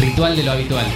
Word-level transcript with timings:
Ritual 0.00 0.34
de 0.34 0.42
lo 0.42 0.52
habitual. 0.52 0.86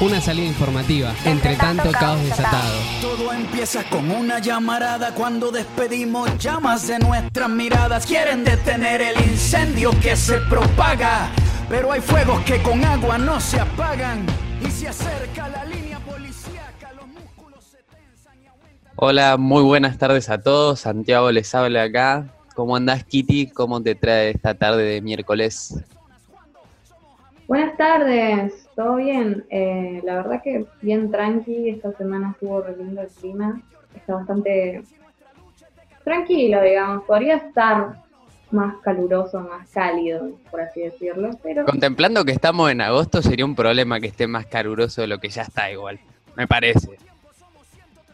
Una 0.00 0.20
salida 0.20 0.46
informativa, 0.46 1.14
entre 1.24 1.54
tanto 1.54 1.92
caos 1.92 2.20
desatado. 2.24 2.74
Todo 3.00 3.32
empieza 3.32 3.84
con 3.84 4.10
una 4.10 4.40
llamarada 4.40 5.14
cuando 5.14 5.52
despedimos 5.52 6.36
llamas 6.38 6.88
de 6.88 6.98
nuestras 6.98 7.48
miradas. 7.48 8.06
Quieren 8.06 8.42
detener 8.42 9.00
el 9.02 9.16
incendio 9.30 9.92
que 10.02 10.16
se 10.16 10.38
propaga, 10.50 11.30
pero 11.68 11.92
hay 11.92 12.00
fuegos 12.00 12.42
que 12.42 12.60
con 12.60 12.84
agua 12.84 13.18
no 13.18 13.40
se 13.40 13.60
apagan. 13.60 14.26
Y 14.60 14.68
se 14.72 14.88
acerca 14.88 15.48
la 15.48 15.64
línea 15.64 16.00
policíaca, 16.00 16.92
los 16.96 17.06
músculos 17.06 17.62
se 17.62 17.78
tensan 17.84 18.34
y 18.42 18.48
aumentan. 18.48 18.92
Hola, 18.96 19.36
muy 19.36 19.62
buenas 19.62 19.96
tardes 19.96 20.28
a 20.28 20.38
todos. 20.42 20.80
Santiago 20.80 21.30
les 21.30 21.54
habla 21.54 21.84
acá. 21.84 22.26
¿Cómo 22.56 22.74
andás, 22.74 23.04
Kitty? 23.04 23.46
¿Cómo 23.46 23.80
te 23.80 23.94
trae 23.94 24.30
esta 24.30 24.54
tarde 24.54 24.82
de 24.82 25.00
miércoles? 25.00 25.76
Buenas 27.46 27.76
tardes, 27.76 28.68
¿todo 28.74 28.96
bien? 28.96 29.44
Eh, 29.50 30.00
la 30.02 30.16
verdad 30.16 30.42
que 30.42 30.64
bien 30.80 31.10
tranqui, 31.10 31.68
esta 31.68 31.92
semana 31.92 32.30
estuvo 32.30 32.62
re 32.62 32.74
lindo 32.76 33.02
el 33.02 33.08
clima, 33.08 33.60
está 33.94 34.14
bastante 34.14 34.82
tranquilo, 36.04 36.62
digamos, 36.62 37.04
podría 37.04 37.36
estar 37.36 38.02
más 38.50 38.76
caluroso, 38.82 39.40
más 39.40 39.68
cálido, 39.70 40.30
por 40.50 40.62
así 40.62 40.80
decirlo, 40.82 41.30
pero 41.42 41.66
Contemplando 41.66 42.24
que 42.24 42.32
estamos 42.32 42.70
en 42.70 42.80
agosto, 42.80 43.20
sería 43.20 43.44
un 43.44 43.54
problema 43.54 44.00
que 44.00 44.06
esté 44.06 44.26
más 44.26 44.46
caluroso 44.46 45.02
de 45.02 45.08
lo 45.08 45.18
que 45.18 45.28
ya 45.28 45.42
está 45.42 45.70
igual, 45.70 45.98
me 46.36 46.46
parece. 46.46 46.96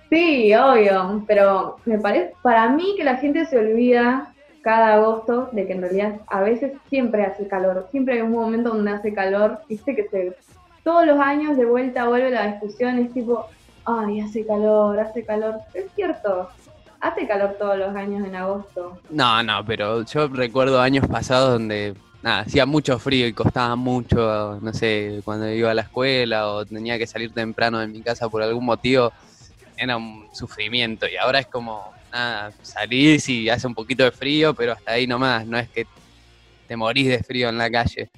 sí, 0.09 0.53
obvio, 0.56 1.23
pero 1.28 1.77
me 1.84 2.01
parece, 2.01 2.34
para 2.42 2.69
mí 2.69 2.95
que 2.97 3.05
la 3.05 3.17
gente 3.19 3.47
se 3.47 3.59
olvida 3.59 4.34
cada 4.62 4.95
agosto 4.95 5.48
de 5.52 5.66
que 5.66 5.73
en 5.73 5.82
realidad 5.82 6.20
a 6.27 6.41
veces 6.41 6.73
siempre 6.88 7.24
hace 7.24 7.46
calor, 7.48 7.88
siempre 7.91 8.14
hay 8.14 8.20
un 8.20 8.32
momento 8.32 8.70
donde 8.70 8.92
hace 8.92 9.14
calor, 9.14 9.60
viste 9.69 9.95
que 9.95 10.09
se, 10.09 10.36
todos 10.84 11.06
los 11.06 11.19
años 11.19 11.56
de 11.56 11.64
vuelta 11.64 12.08
vuelve 12.08 12.30
la 12.30 12.53
discusión, 12.53 12.98
es 12.98 13.12
tipo, 13.12 13.47
ay, 13.84 14.20
hace 14.20 14.47
calor, 14.47 14.98
hace 14.98 15.25
calor, 15.25 15.56
es 15.75 15.91
cierto, 15.94 16.48
hace 17.00 17.27
calor 17.27 17.56
todos 17.58 17.78
los 17.78 17.94
años 17.94 18.27
en 18.27 18.34
agosto. 18.34 18.98
No, 19.08 19.42
no, 19.42 19.64
pero 19.64 20.05
yo 20.05 20.28
recuerdo 20.28 20.81
años 20.81 21.06
pasados 21.06 21.53
donde 21.53 21.94
hacía 22.22 22.66
mucho 22.66 22.98
frío 22.98 23.27
y 23.27 23.33
costaba 23.33 23.77
mucho, 23.77 24.58
no 24.61 24.72
sé, 24.75 25.20
cuando 25.25 25.50
iba 25.50 25.70
a 25.70 25.75
la 25.75 25.83
escuela 25.83 26.48
o 26.48 26.66
tenía 26.66 26.98
que 26.98 27.06
salir 27.06 27.33
temprano 27.33 27.78
de 27.78 27.86
mi 27.86 28.03
casa 28.03 28.28
por 28.28 28.42
algún 28.42 28.64
motivo, 28.64 29.12
era 29.77 29.97
un 29.97 30.28
sufrimiento 30.33 31.06
y 31.08 31.16
ahora 31.16 31.38
es 31.38 31.47
como, 31.47 31.92
nada, 32.12 32.53
salís 32.62 33.28
y 33.28 33.48
hace 33.48 33.66
un 33.66 33.75
poquito 33.75 34.05
de 34.05 34.11
frío, 34.12 34.55
pero 34.55 34.72
hasta 34.72 34.92
ahí 34.92 35.06
nomás, 35.06 35.47
no 35.47 35.58
es 35.58 35.69
que 35.69 35.86
te 36.66 36.77
morís 36.77 37.08
de 37.08 37.22
frío 37.22 37.48
en 37.48 37.58
la 37.58 37.70
calle. 37.70 38.11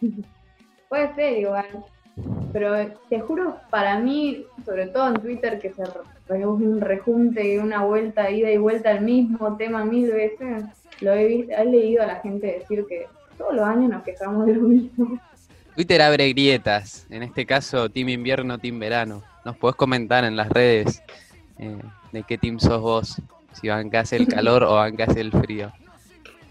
Puede 0.88 1.14
ser 1.14 1.38
igual. 1.38 1.66
Pero 2.52 2.92
te 3.08 3.18
juro, 3.20 3.56
para 3.70 3.98
mí, 3.98 4.44
sobre 4.64 4.86
todo 4.86 5.08
en 5.08 5.14
Twitter, 5.14 5.58
que 5.58 5.72
se 5.72 5.84
re- 5.84 6.46
un 6.46 6.80
rejunte 6.80 7.54
y 7.54 7.58
una 7.58 7.82
vuelta, 7.82 8.30
ida 8.30 8.50
y 8.52 8.56
vuelta 8.56 8.90
al 8.90 9.00
mismo 9.00 9.56
tema 9.56 9.84
mil 9.84 10.12
veces, 10.12 10.64
lo 11.00 11.12
he 11.12 11.26
visto, 11.26 11.52
he 11.52 11.64
leído 11.64 12.02
a 12.04 12.06
la 12.06 12.20
gente 12.20 12.46
decir 12.60 12.84
que 12.88 13.06
todos 13.36 13.52
los 13.54 13.64
años 13.64 13.90
nos 13.90 14.04
quejamos 14.04 14.46
de 14.46 14.54
lo 14.54 14.62
mismo. 14.68 15.18
Twitter 15.74 16.00
abre 16.02 16.28
grietas, 16.32 17.04
en 17.10 17.24
este 17.24 17.44
caso 17.44 17.88
Team 17.90 18.10
Invierno, 18.10 18.58
Team 18.58 18.78
Verano. 18.78 19.24
Nos 19.44 19.56
podés 19.56 19.74
comentar 19.74 20.22
en 20.24 20.36
las 20.36 20.48
redes 20.48 21.02
eh, 21.58 21.76
de 22.14 22.22
qué 22.22 22.38
team 22.38 22.58
sos 22.58 22.80
vos, 22.80 23.22
si 23.52 23.68
bancás 23.68 24.12
el 24.12 24.28
calor 24.28 24.62
o 24.62 24.74
bancás 24.74 25.14
el 25.16 25.32
frío. 25.32 25.72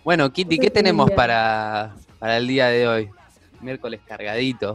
Bueno, 0.03 0.31
Kitty, 0.31 0.59
¿qué 0.59 0.69
tenemos 0.69 1.09
para, 1.11 1.95
para 2.19 2.37
el 2.37 2.47
día 2.47 2.67
de 2.67 2.87
hoy? 2.87 3.09
Miércoles 3.61 4.01
cargadito. 4.05 4.73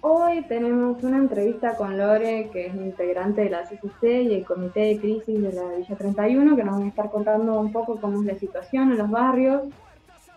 Hoy 0.00 0.42
tenemos 0.48 1.02
una 1.02 1.18
entrevista 1.18 1.76
con 1.76 1.96
Lore, 1.96 2.48
que 2.52 2.66
es 2.66 2.74
integrante 2.74 3.42
de 3.42 3.50
la 3.50 3.64
CCC 3.64 4.22
y 4.22 4.34
el 4.34 4.44
Comité 4.44 4.80
de 4.80 4.98
Crisis 4.98 5.42
de 5.42 5.52
la 5.52 5.76
Villa 5.76 5.96
31, 5.96 6.56
que 6.56 6.64
nos 6.64 6.74
van 6.74 6.84
a 6.84 6.88
estar 6.88 7.10
contando 7.10 7.60
un 7.60 7.72
poco 7.72 8.00
cómo 8.00 8.20
es 8.20 8.26
la 8.26 8.38
situación 8.38 8.92
en 8.92 8.98
los 8.98 9.10
barrios. 9.10 9.62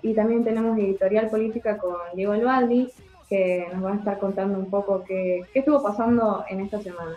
Y 0.02 0.14
también 0.14 0.44
tenemos 0.44 0.78
editorial 0.78 1.30
política 1.30 1.78
con 1.78 1.96
Diego 2.14 2.34
Albaldi, 2.34 2.90
que 3.30 3.68
nos 3.74 3.84
va 3.84 3.94
a 3.94 3.96
estar 3.96 4.20
contando 4.20 4.60
un 4.60 4.70
poco 4.70 5.04
qué, 5.06 5.42
qué 5.54 5.60
estuvo 5.60 5.82
pasando 5.82 6.44
en 6.50 6.62
esta 6.62 6.82
semana. 6.82 7.16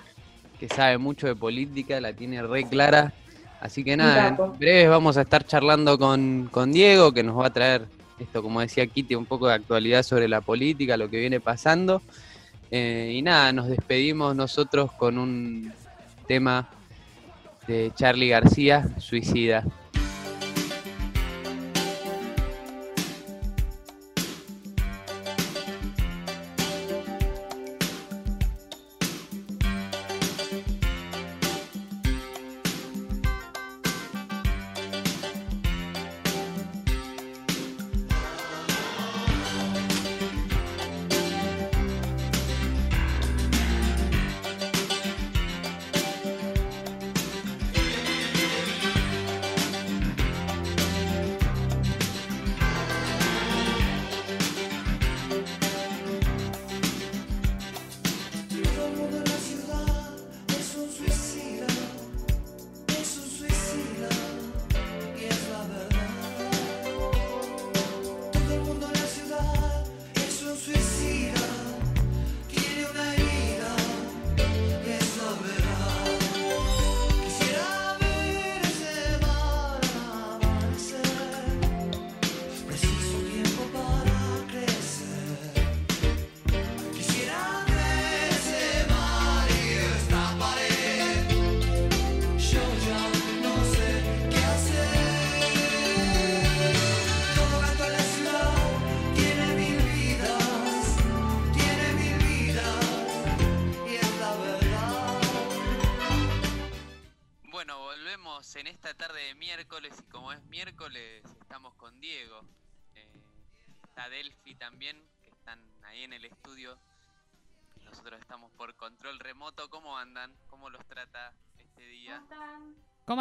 Que 0.60 0.68
sabe 0.68 0.98
mucho 0.98 1.26
de 1.26 1.34
política, 1.34 1.98
la 2.02 2.12
tiene 2.12 2.42
re 2.42 2.64
clara. 2.64 3.14
Así 3.62 3.82
que 3.82 3.96
nada, 3.96 4.28
en 4.28 4.58
breve 4.58 4.88
vamos 4.88 5.16
a 5.16 5.22
estar 5.22 5.44
charlando 5.44 5.98
con, 5.98 6.48
con 6.52 6.70
Diego, 6.70 7.12
que 7.12 7.22
nos 7.22 7.38
va 7.38 7.46
a 7.46 7.52
traer 7.52 7.86
esto, 8.18 8.42
como 8.42 8.60
decía 8.60 8.86
Kitty, 8.86 9.14
un 9.14 9.24
poco 9.24 9.48
de 9.48 9.54
actualidad 9.54 10.02
sobre 10.02 10.28
la 10.28 10.42
política, 10.42 10.98
lo 10.98 11.08
que 11.08 11.18
viene 11.18 11.40
pasando. 11.40 12.02
Eh, 12.70 13.14
y 13.14 13.22
nada, 13.22 13.52
nos 13.52 13.68
despedimos 13.68 14.36
nosotros 14.36 14.92
con 14.92 15.18
un 15.18 15.72
tema 16.28 16.68
de 17.66 17.90
Charlie 17.94 18.28
García, 18.28 18.86
Suicida. 18.98 19.64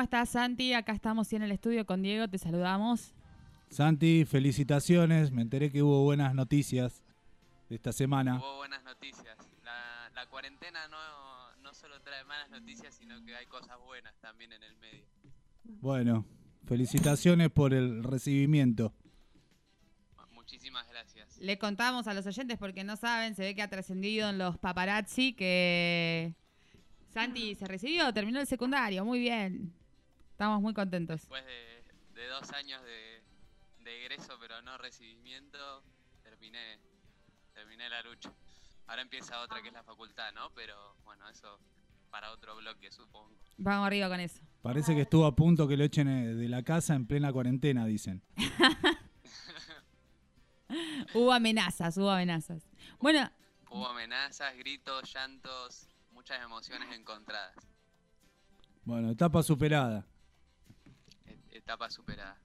Estás, 0.10 0.30
Santi? 0.30 0.74
Acá 0.74 0.92
estamos 0.92 1.32
en 1.34 1.44
el 1.44 1.52
estudio 1.52 1.86
con 1.86 2.02
Diego, 2.02 2.28
te 2.28 2.40
saludamos. 2.40 3.14
Santi, 3.70 4.26
felicitaciones. 4.26 5.32
Me 5.32 5.44
enteré 5.44 5.72
que 5.72 5.84
hubo 5.84 6.04
buenas 6.04 6.34
noticias 6.34 7.04
de 7.70 7.76
esta 7.76 7.92
semana. 7.92 8.40
Hubo 8.40 8.58
buenas 8.58 8.84
noticias. 8.84 9.38
La, 9.64 10.10
la 10.16 10.26
cuarentena 10.26 10.88
no, 10.88 10.98
no 11.62 11.74
solo 11.76 12.02
trae 12.02 12.24
malas 12.24 12.50
noticias, 12.50 12.96
sino 12.96 13.24
que 13.24 13.36
hay 13.36 13.46
cosas 13.46 13.78
buenas 13.86 14.16
también 14.20 14.52
en 14.52 14.64
el 14.64 14.76
medio. 14.78 15.06
Bueno, 15.80 16.26
felicitaciones 16.66 17.52
por 17.52 17.76
el 17.76 18.04
recibimiento. 18.04 18.92
Muchísimas 20.34 20.90
gracias. 20.90 21.38
Le 21.38 21.60
contamos 21.60 22.08
a 22.08 22.16
los 22.16 22.26
oyentes 22.26 22.58
porque 22.58 22.84
no 22.84 22.96
saben, 22.96 23.36
se 23.36 23.44
ve 23.44 23.54
que 23.54 23.62
ha 23.62 23.70
trascendido 23.70 24.28
en 24.28 24.40
los 24.40 24.58
paparazzi 24.58 25.34
que 25.34 26.34
Santi 27.14 27.54
se 27.54 27.68
recibió, 27.68 28.12
terminó 28.12 28.40
el 28.40 28.48
secundario, 28.48 29.06
muy 29.06 29.20
bien. 29.20 29.79
Estamos 30.40 30.62
muy 30.62 30.74
contentos. 30.74 31.20
Después 31.20 31.44
de, 31.46 31.84
de 32.14 32.28
dos 32.30 32.50
años 32.54 32.82
de, 32.86 33.22
de 33.84 34.06
egreso, 34.06 34.38
pero 34.40 34.62
no 34.62 34.78
recibimiento, 34.78 35.84
terminé, 36.24 36.80
terminé 37.54 37.90
la 37.90 38.02
lucha. 38.04 38.32
Ahora 38.88 39.02
empieza 39.02 39.42
otra 39.42 39.62
que 39.62 39.68
es 39.68 39.74
la 39.74 39.84
facultad, 39.84 40.32
¿no? 40.32 40.50
Pero 40.56 40.96
bueno, 41.04 41.28
eso 41.28 41.60
para 42.10 42.32
otro 42.32 42.56
bloque, 42.56 42.90
supongo. 42.90 43.36
Vamos 43.58 43.86
arriba 43.86 44.08
con 44.08 44.22
eso. 44.22 44.42
Parece 44.62 44.96
que 44.96 45.02
estuvo 45.02 45.26
a 45.26 45.36
punto 45.36 45.68
que 45.68 45.76
lo 45.76 45.84
echen 45.84 46.08
eh, 46.08 46.34
de 46.34 46.48
la 46.48 46.64
casa 46.64 46.96
en 46.96 47.06
plena 47.06 47.34
cuarentena, 47.34 47.86
dicen. 47.86 48.24
Hubo 51.14 51.34
amenazas, 51.34 51.98
hubo 51.98 52.12
amenazas. 52.12 52.64
Bueno, 53.00 53.30
Hubo 53.70 53.90
amenazas, 53.90 54.56
gritos, 54.56 55.14
llantos, 55.14 55.90
muchas 56.12 56.42
emociones 56.42 56.96
encontradas. 56.96 57.58
Bueno, 58.86 59.10
etapa 59.10 59.44
superada. 59.44 60.06
Etapa 61.70 61.88
superada. 61.92 62.36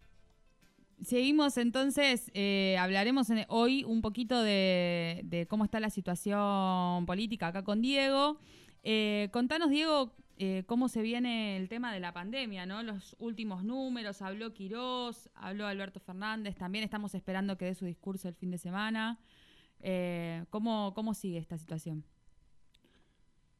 Seguimos 1.02 1.56
entonces, 1.56 2.30
eh, 2.34 2.76
hablaremos 2.78 3.30
en- 3.30 3.46
hoy 3.48 3.82
un 3.84 4.02
poquito 4.02 4.42
de, 4.42 5.22
de 5.24 5.46
cómo 5.46 5.64
está 5.64 5.80
la 5.80 5.88
situación 5.88 7.06
política 7.06 7.46
acá 7.46 7.64
con 7.64 7.80
Diego. 7.80 8.38
Eh, 8.82 9.30
contanos, 9.32 9.70
Diego, 9.70 10.14
eh, 10.36 10.64
cómo 10.66 10.90
se 10.90 11.00
viene 11.00 11.56
el 11.56 11.70
tema 11.70 11.90
de 11.90 12.00
la 12.00 12.12
pandemia, 12.12 12.66
¿no? 12.66 12.82
Los 12.82 13.16
últimos 13.18 13.64
números, 13.64 14.20
habló 14.20 14.52
Quirós, 14.52 15.30
habló 15.34 15.66
Alberto 15.66 16.00
Fernández, 16.00 16.54
también 16.56 16.84
estamos 16.84 17.14
esperando 17.14 17.56
que 17.56 17.64
dé 17.64 17.74
su 17.74 17.86
discurso 17.86 18.28
el 18.28 18.34
fin 18.34 18.50
de 18.50 18.58
semana. 18.58 19.18
Eh, 19.80 20.44
¿cómo, 20.50 20.92
¿Cómo 20.94 21.14
sigue 21.14 21.38
esta 21.38 21.56
situación? 21.56 22.04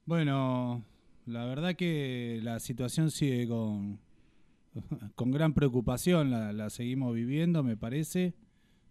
Bueno, 0.05 0.85
la 1.25 1.47
verdad 1.47 1.75
que 1.75 2.41
la 2.43 2.61
situación 2.61 3.11
sigue 3.11 3.49
con, 3.49 3.99
con 5.15 5.31
gran 5.31 5.55
preocupación, 5.55 6.31
la, 6.31 6.53
la 6.53 6.71
seguimos 6.71 7.15
viviendo, 7.15 7.63
me 7.63 7.77
parece, 7.77 8.35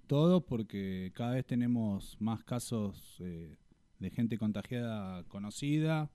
todos, 0.08 0.44
porque 0.44 1.12
cada 1.16 1.34
vez 1.34 1.46
tenemos 1.46 2.18
más 2.20 2.44
casos 2.44 3.18
eh, 3.20 3.56
de 4.00 4.10
gente 4.10 4.38
contagiada 4.38 5.24
conocida. 5.26 6.10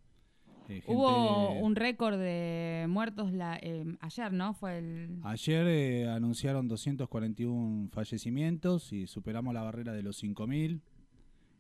eh, 0.69 0.81
gente- 0.81 0.93
Hubo 0.93 1.53
un 1.61 1.75
récord 1.77 2.19
de 2.19 2.87
muertos 2.89 3.33
la, 3.33 3.59
eh, 3.63 3.85
ayer, 4.01 4.33
¿no? 4.33 4.55
Fue 4.55 4.79
el... 4.79 5.19
Ayer 5.23 6.09
anunciaron 6.09 6.69
241 6.69 7.89
fallecimientos 7.91 8.93
y 8.93 9.07
superamos 9.07 9.55
la 9.55 9.63
barrera 9.63 9.93
de 9.93 10.03
los 10.03 10.23
5.000. 10.23 10.81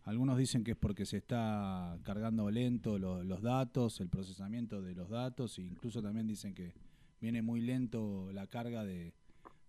Algunos 0.04 0.38
dicen 0.38 0.64
que 0.64 0.70
es 0.70 0.76
porque 0.76 1.04
se 1.04 1.18
está 1.18 1.98
cargando 2.02 2.50
lento 2.50 2.98
lo- 2.98 3.22
los 3.22 3.42
datos, 3.42 4.00
el 4.00 4.08
procesamiento 4.08 4.80
de 4.80 4.94
los 4.94 5.10
datos, 5.10 5.58
e 5.58 5.62
incluso 5.62 6.02
también 6.02 6.26
dicen 6.26 6.54
que 6.54 6.72
viene 7.20 7.42
muy 7.42 7.60
lento 7.60 8.30
la 8.32 8.46
carga 8.46 8.84
de, 8.84 9.12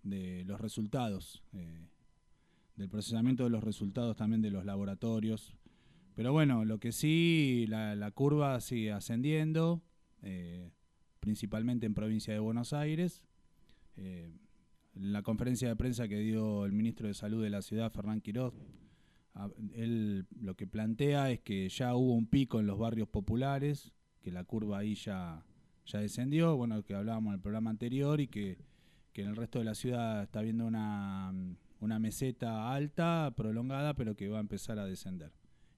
los 0.04 0.60
resultados, 0.62 1.44
eh, 1.54 1.88
del 2.76 2.90
procesamiento 2.90 3.44
de 3.44 3.50
los 3.50 3.64
resultados 3.64 4.16
también 4.16 4.42
de 4.42 4.52
los 4.52 4.66
laboratorios. 4.66 5.56
Pero 6.16 6.34
bueno, 6.34 6.66
lo 6.66 6.80
que 6.80 6.92
sí, 6.92 7.66
la, 7.68 8.12
curva 8.12 8.60
sigue 8.62 8.92
ascendiendo, 8.92 9.82
eh, 10.22 10.72
principalmente 11.20 11.86
en 11.86 11.94
provincia 11.94 12.34
de 12.34 12.40
Buenos 12.40 12.74
Aires. 12.74 13.24
Eh, 13.96 14.32
en 14.96 15.14
la 15.14 15.22
conferencia 15.22 15.70
de 15.70 15.76
prensa 15.76 16.08
que 16.08 16.20
dio 16.20 16.66
el 16.66 16.74
ministro 16.74 17.08
de 17.08 17.14
Salud 17.14 17.44
de 17.44 17.50
la 17.50 17.62
ciudad, 17.62 17.92
Fernán 17.92 18.22
Quiroz, 18.22 18.54
él 19.74 20.28
lo 20.42 20.56
que 20.56 20.68
plantea 20.68 21.32
es 21.32 21.40
que 21.40 21.70
ya 21.70 21.96
hubo 21.96 22.14
un 22.14 22.28
pico 22.28 22.60
en 22.60 22.68
los 22.68 22.78
barrios 22.78 23.08
populares, 23.08 23.94
que 24.22 24.32
la 24.32 24.44
curva 24.44 24.80
ahí 24.80 24.96
ya, 24.96 25.46
ya 25.90 26.00
descendió, 26.00 26.56
bueno, 26.56 26.84
que 26.84 26.96
hablábamos 26.96 27.32
en 27.32 27.36
el 27.36 27.42
programa 27.42 27.70
anterior, 27.70 28.22
y 28.22 28.28
que, 28.28 28.58
que 29.12 29.24
en 29.24 29.30
el 29.30 29.36
resto 29.36 29.60
de 29.60 29.66
la 29.66 29.76
ciudad 29.76 30.24
está 30.24 30.42
viendo 30.42 30.66
una, 30.66 31.34
una 31.80 32.00
meseta 32.00 32.74
alta, 32.74 33.34
prolongada, 33.36 33.96
pero 33.96 34.16
que 34.16 34.30
va 34.30 34.38
a 34.38 34.42
empezar 34.42 34.80
a 34.80 34.86
descender. 34.86 35.32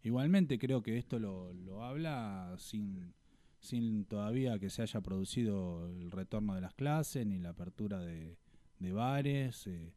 Igualmente 0.03 0.57
creo 0.57 0.81
que 0.81 0.97
esto 0.97 1.19
lo, 1.19 1.53
lo 1.53 1.83
habla 1.83 2.55
sin, 2.57 3.13
sin 3.59 4.05
todavía 4.05 4.59
que 4.59 4.69
se 4.69 4.81
haya 4.81 4.99
producido 4.99 5.87
el 5.87 6.11
retorno 6.11 6.55
de 6.55 6.61
las 6.61 6.73
clases 6.73 7.25
ni 7.25 7.39
la 7.39 7.49
apertura 7.49 7.99
de, 7.99 8.35
de 8.79 8.91
bares. 8.91 9.67
eh. 9.67 9.93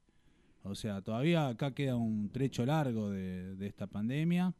O 0.62 0.74
sea, 0.74 1.00
todavía 1.02 1.48
acá 1.48 1.74
queda 1.74 1.96
un 1.96 2.30
trecho 2.30 2.64
largo 2.64 3.10
de, 3.10 3.56
de 3.56 3.66
esta 3.66 3.86
pandemia. 3.86 4.54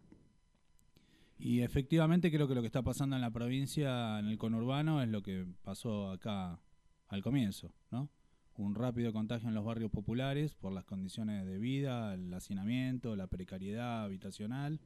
Y 1.39 1.61
efectivamente 1.63 2.31
creo 2.31 2.47
que 2.49 2.55
lo 2.55 2.61
que 2.61 2.69
está 2.69 2.83
pasando 2.83 3.17
en 3.17 3.23
la 3.23 3.31
provincia, 3.31 4.19
en 4.19 4.27
el 4.27 4.39
conurbano, 4.39 5.03
es 5.03 5.09
lo 5.09 5.23
que 5.23 5.45
pasó 5.63 6.11
acá 6.11 6.61
al 7.09 7.23
comienzo, 7.23 7.75
¿no? 7.91 8.09
Un 8.57 8.75
rápido 8.77 9.13
contagio 9.13 9.49
en 9.49 9.55
los 9.55 9.65
barrios 9.65 9.91
populares 9.91 10.55
por 10.55 10.73
las 10.73 10.85
condiciones 10.85 11.45
de 11.45 11.59
vida, 11.59 12.15
el 12.15 12.33
hacinamiento, 12.33 13.17
la 13.17 13.27
precariedad 13.27 14.05
habitacional. 14.05 14.81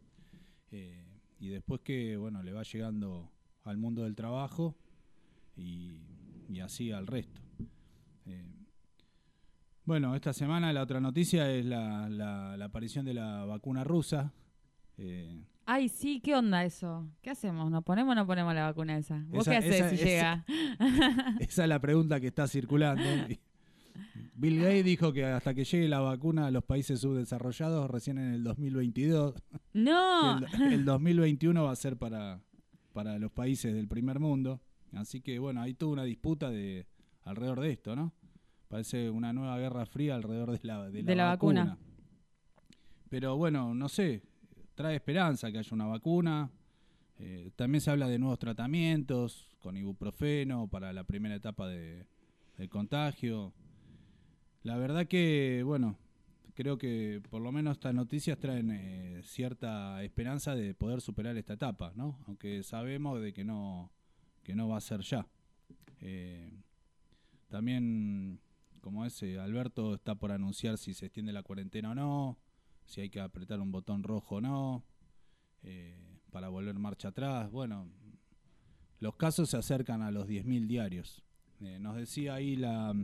eh, 0.70 1.04
y 1.40 1.48
después 1.48 1.80
que, 1.82 2.16
bueno, 2.16 2.42
le 2.42 2.52
va 2.52 2.62
llegando 2.64 3.30
al 3.64 3.76
mundo 3.76 4.02
del 4.02 4.16
trabajo 4.16 4.74
y, 5.56 6.00
así 6.62 6.90
al 6.90 7.06
resto. 7.06 7.40
Eh, 8.26 8.54
bueno, 9.84 10.14
esta 10.16 10.32
semana 10.32 10.72
la 10.72 10.82
otra 10.82 11.00
noticia 11.00 11.50
es 11.54 11.64
la, 11.64 12.08
la- 12.08 12.56
la 12.56 12.64
aparición 12.64 13.04
de 13.04 13.14
la 13.14 13.44
vacuna 13.44 13.84
rusa. 13.84 14.32
Eh, 14.96 15.44
Ay, 15.70 15.90
sí, 15.90 16.20
¿qué 16.20 16.34
onda 16.34 16.64
eso? 16.64 17.06
¿Qué 17.20 17.28
hacemos? 17.28 17.70
¿Nos 17.70 17.84
ponemos 17.84 18.12
o 18.12 18.14
no 18.14 18.26
ponemos 18.26 18.54
la 18.54 18.64
vacuna 18.64 18.96
esa? 18.96 19.22
¿Vos 19.28 19.42
Esa- 19.46 19.50
qué 19.50 19.56
haces 19.58 19.74
esa- 19.74 19.88
si 19.90 19.94
esa- 19.96 20.04
llega? 20.06 20.44
esa 21.40 21.62
es 21.64 21.68
la 21.68 21.78
pregunta 21.78 22.18
que 22.20 22.28
está 22.28 22.48
circulando. 22.48 23.02
Bill 24.34 24.60
Gates 24.60 24.84
dijo 24.86 25.12
que 25.12 25.26
hasta 25.26 25.52
que 25.52 25.64
llegue 25.64 25.86
la 25.88 26.00
vacuna 26.00 26.46
a 26.46 26.50
los 26.50 26.64
países 26.64 27.00
subdesarrollados 27.00 27.90
recién 27.90 28.16
en 28.16 28.32
el 28.32 28.44
2022. 28.44 29.34
No. 29.74 30.38
El, 30.38 30.72
el 30.72 30.84
2021 30.86 31.62
va 31.64 31.72
a 31.72 31.76
ser 31.76 31.98
para, 31.98 32.40
para 32.94 33.18
los 33.18 33.30
países 33.32 33.74
del 33.74 33.88
primer 33.88 34.20
mundo. 34.20 34.62
Así 34.94 35.20
que 35.20 35.38
bueno, 35.38 35.60
hay 35.60 35.74
toda 35.74 35.92
una 35.92 36.04
disputa 36.04 36.50
de 36.50 36.86
alrededor 37.24 37.60
de 37.60 37.72
esto, 37.72 37.94
¿no? 37.94 38.14
Parece 38.68 39.10
una 39.10 39.34
nueva 39.34 39.58
guerra 39.58 39.84
fría 39.84 40.14
alrededor 40.14 40.52
de 40.52 40.60
la, 40.66 40.88
de 40.88 41.02
la, 41.02 41.06
De 41.10 41.14
la 41.16 41.24
vacuna. 41.26 41.76
Pero 43.10 43.36
bueno, 43.36 43.74
no 43.74 43.88
sé, 43.90 44.22
trae 44.78 44.94
esperanza 44.94 45.50
que 45.50 45.58
haya 45.58 45.74
una 45.74 45.86
vacuna. 45.86 46.52
Eh, 47.18 47.50
también 47.56 47.80
se 47.80 47.90
habla 47.90 48.06
de 48.06 48.16
nuevos 48.16 48.38
tratamientos 48.38 49.48
con 49.58 49.76
ibuprofeno 49.76 50.68
para 50.68 50.92
la 50.92 51.02
primera 51.02 51.34
etapa 51.34 51.66
de, 51.66 52.06
del 52.56 52.68
contagio. 52.68 53.52
La 54.62 54.76
verdad 54.76 55.08
que, 55.08 55.64
bueno, 55.66 55.98
creo 56.54 56.78
que 56.78 57.20
por 57.28 57.42
lo 57.42 57.50
menos 57.50 57.72
estas 57.72 57.92
noticias 57.92 58.38
traen 58.38 58.70
eh, 58.70 59.20
cierta 59.24 60.00
esperanza 60.04 60.54
de 60.54 60.74
poder 60.74 61.00
superar 61.00 61.36
esta 61.36 61.54
etapa, 61.54 61.92
¿no? 61.96 62.16
Aunque 62.28 62.62
sabemos 62.62 63.20
de 63.20 63.32
que 63.32 63.42
no, 63.42 63.90
que 64.44 64.54
no 64.54 64.68
va 64.68 64.76
a 64.76 64.80
ser 64.80 65.00
ya. 65.00 65.26
Eh, 66.00 66.52
también, 67.48 68.38
como 68.80 69.04
ese, 69.04 69.40
Alberto 69.40 69.96
está 69.96 70.14
por 70.14 70.30
anunciar 70.30 70.78
si 70.78 70.94
se 70.94 71.06
extiende 71.06 71.32
la 71.32 71.42
cuarentena 71.42 71.90
o 71.90 71.94
no, 71.96 72.38
si 72.88 73.02
hay 73.02 73.10
que 73.10 73.20
apretar 73.20 73.60
un 73.60 73.70
botón 73.70 74.02
rojo 74.02 74.36
o 74.36 74.40
no, 74.40 74.82
eh, 75.62 75.94
para 76.30 76.48
volver 76.48 76.74
marcha 76.78 77.08
atrás. 77.08 77.50
Bueno, 77.50 77.86
los 78.98 79.14
casos 79.16 79.50
se 79.50 79.58
acercan 79.58 80.00
a 80.00 80.10
los 80.10 80.26
10.000 80.26 80.66
diarios. 80.66 81.22
Eh, 81.60 81.78
nos 81.78 81.96
decía 81.96 82.34
ahí 82.34 82.56
la 82.56 82.94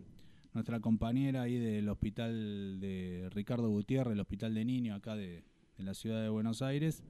nuestra 0.55 0.81
compañera 0.81 1.43
ahí 1.43 1.59
del 1.59 1.89
hospital 1.91 2.81
de 2.81 3.29
Ricardo 3.33 3.69
Gutiérrez, 3.69 4.15
el 4.15 4.21
hospital 4.21 4.55
de 4.55 4.65
niños 4.65 4.99
acá 4.99 5.17
de, 5.17 5.45
la 5.77 5.93
ciudad 5.93 6.23
de 6.23 6.31
Buenos 6.31 6.63
Aires, 6.63 7.05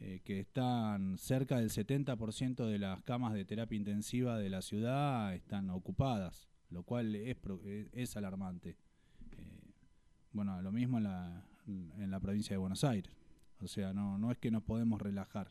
eh, 0.00 0.20
que 0.22 0.40
están 0.40 1.16
cerca 1.16 1.58
del 1.58 1.70
70% 1.70 2.66
de 2.66 2.78
las 2.78 3.00
camas 3.04 3.32
de 3.32 3.46
terapia 3.46 3.76
intensiva 3.76 4.36
de 4.36 4.50
la 4.50 4.60
ciudad 4.60 5.32
están 5.34 5.70
ocupadas, 5.70 6.50
lo 6.68 6.82
cual 6.82 7.14
es, 7.14 7.38
es, 7.92 8.16
alarmante. 8.18 8.76
Bueno, 10.32 10.60
lo 10.60 10.72
mismo 10.72 10.98
en 10.98 11.04
la, 11.04 11.46
en 11.66 12.10
la 12.10 12.20
provincia 12.20 12.54
de 12.54 12.58
Buenos 12.58 12.84
Aires. 12.84 13.12
O 13.60 13.68
sea, 13.68 13.92
no, 13.92 14.18
no 14.18 14.30
es 14.30 14.38
que 14.38 14.50
nos 14.50 14.62
podemos 14.62 15.00
relajar. 15.00 15.50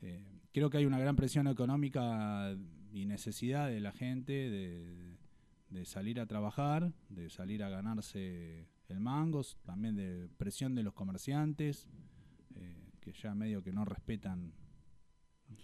Eh, 0.00 0.40
creo 0.52 0.68
que 0.68 0.78
hay 0.78 0.84
una 0.84 0.98
gran 0.98 1.16
presión 1.16 1.46
económica 1.46 2.56
y 2.92 3.06
necesidad 3.06 3.68
de 3.68 3.80
la 3.80 3.92
gente 3.92 4.32
de, 4.32 5.16
salir 5.84 6.20
a 6.20 6.26
trabajar, 6.26 6.92
de 7.08 7.30
salir 7.30 7.62
a 7.62 7.68
ganarse 7.68 8.68
el 8.88 9.00
mango, 9.00 9.42
también 9.64 9.96
de 9.96 10.28
presión 10.36 10.74
de 10.74 10.82
los 10.82 10.92
comerciantes, 10.92 11.88
eh, 12.56 12.92
que 13.00 13.12
ya 13.12 13.34
medio 13.34 13.62
que 13.62 13.72
no 13.72 13.84
respetan. 13.84 14.52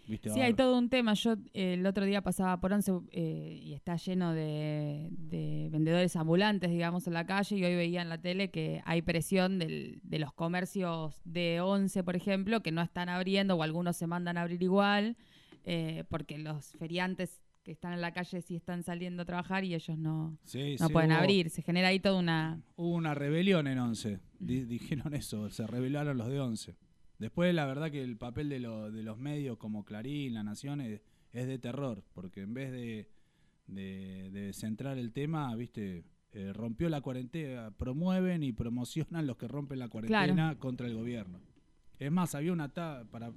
¿Viste? 0.07 0.30
Sí, 0.30 0.40
hay 0.40 0.54
todo 0.54 0.76
un 0.78 0.88
tema. 0.88 1.14
Yo 1.14 1.35
eh, 1.52 1.75
el 1.75 1.87
otro 1.87 2.04
día 2.04 2.23
pasaba 2.23 2.61
por 2.61 2.73
Once 2.73 2.92
eh, 3.12 3.61
y 3.62 3.73
está 3.75 3.97
lleno 3.97 4.33
de, 4.35 5.09
de 5.11 5.68
vendedores 5.71 6.14
ambulantes, 6.16 6.71
digamos, 6.71 7.07
en 7.07 7.14
la 7.14 7.26
calle 7.26 7.57
y 7.57 7.64
hoy 7.64 7.75
veía 7.76 8.02
en 8.02 8.09
la 8.09 8.21
tele 8.21 8.50
que 8.50 8.83
hay 8.85 9.02
presión 9.02 9.59
del- 9.59 10.00
de 10.02 10.18
los 10.18 10.33
comercios 10.33 11.21
de 11.25 11.61
Once, 11.61 12.02
por 12.04 12.16
ejemplo, 12.16 12.62
que 12.62 12.73
no 12.73 12.83
están 12.83 13.09
abriendo 13.09 13.54
o 13.57 13.62
algunos 13.62 13.97
se 13.97 14.07
mandan 14.07 14.37
a 14.38 14.42
abrir 14.42 14.62
igual, 14.62 15.16
eh, 15.64 16.04
porque 16.09 16.38
los 16.38 16.73
feriantes 16.78 17.40
que 17.64 17.73
están 17.73 17.92
en 17.92 18.00
la 18.00 18.12
calle 18.12 18.40
sí 18.40 18.57
están 18.57 18.83
saliendo 18.83 19.23
a 19.23 19.26
trabajar 19.26 19.62
y 19.62 19.75
ellos 19.75 19.99
no, 19.99 20.38
Sí, 20.45 20.76
no 20.80 20.87
sí, 20.87 20.92
pueden 20.92 21.11
hubo- 21.11 21.18
abrir. 21.18 21.50
Se 21.50 21.61
genera 21.61 21.88
ahí 21.88 22.00
toda 22.00 22.18
una... 22.18 22.62
Hubo 22.76 22.95
una 22.95 23.12
rebelión 23.14 23.66
en 23.66 23.78
11. 23.78 24.21
Di- 24.38 24.64
dijeron 24.64 25.12
eso, 25.14 25.50
se 25.50 25.66
rebelaron 25.66 26.16
los 26.16 26.28
de 26.28 26.40
11. 26.40 26.76
Después, 27.18 27.52
la 27.54 27.66
verdad 27.66 27.90
que 27.90 28.02
el 28.02 28.16
papel 28.16 28.48
de, 28.48 28.60
lo- 28.60 28.90
de 28.92 29.02
los 29.02 29.18
medios 29.18 29.58
como 29.58 29.84
Clarín, 29.84 30.34
La 30.34 30.42
Nación, 30.44 30.80
es, 30.80 31.00
es 31.32 31.46
de 31.46 31.58
terror, 31.58 32.04
porque 32.14 32.42
en 32.42 32.54
vez 32.54 32.70
de, 32.72 33.08
de- 33.66 34.30
de 34.30 34.52
centrar 34.52 34.98
el 34.98 35.12
tema, 35.12 35.54
viste, 35.56 36.04
Eh, 36.34 36.52
rompió 36.52 36.90
la 36.90 37.00
cuarentena, 37.00 37.70
promueven 37.70 38.42
y 38.42 38.52
promocionan 38.52 39.26
los 39.26 39.38
que 39.38 39.48
rompen 39.48 39.78
la 39.78 39.88
cuarentena 39.88 40.58
contra 40.58 40.87
el 40.87 40.94
gobierno. 40.94 41.40
Es 41.98 42.12
más, 42.12 42.34
había 42.34 42.52
una, 42.52 42.68
para, 42.68 43.32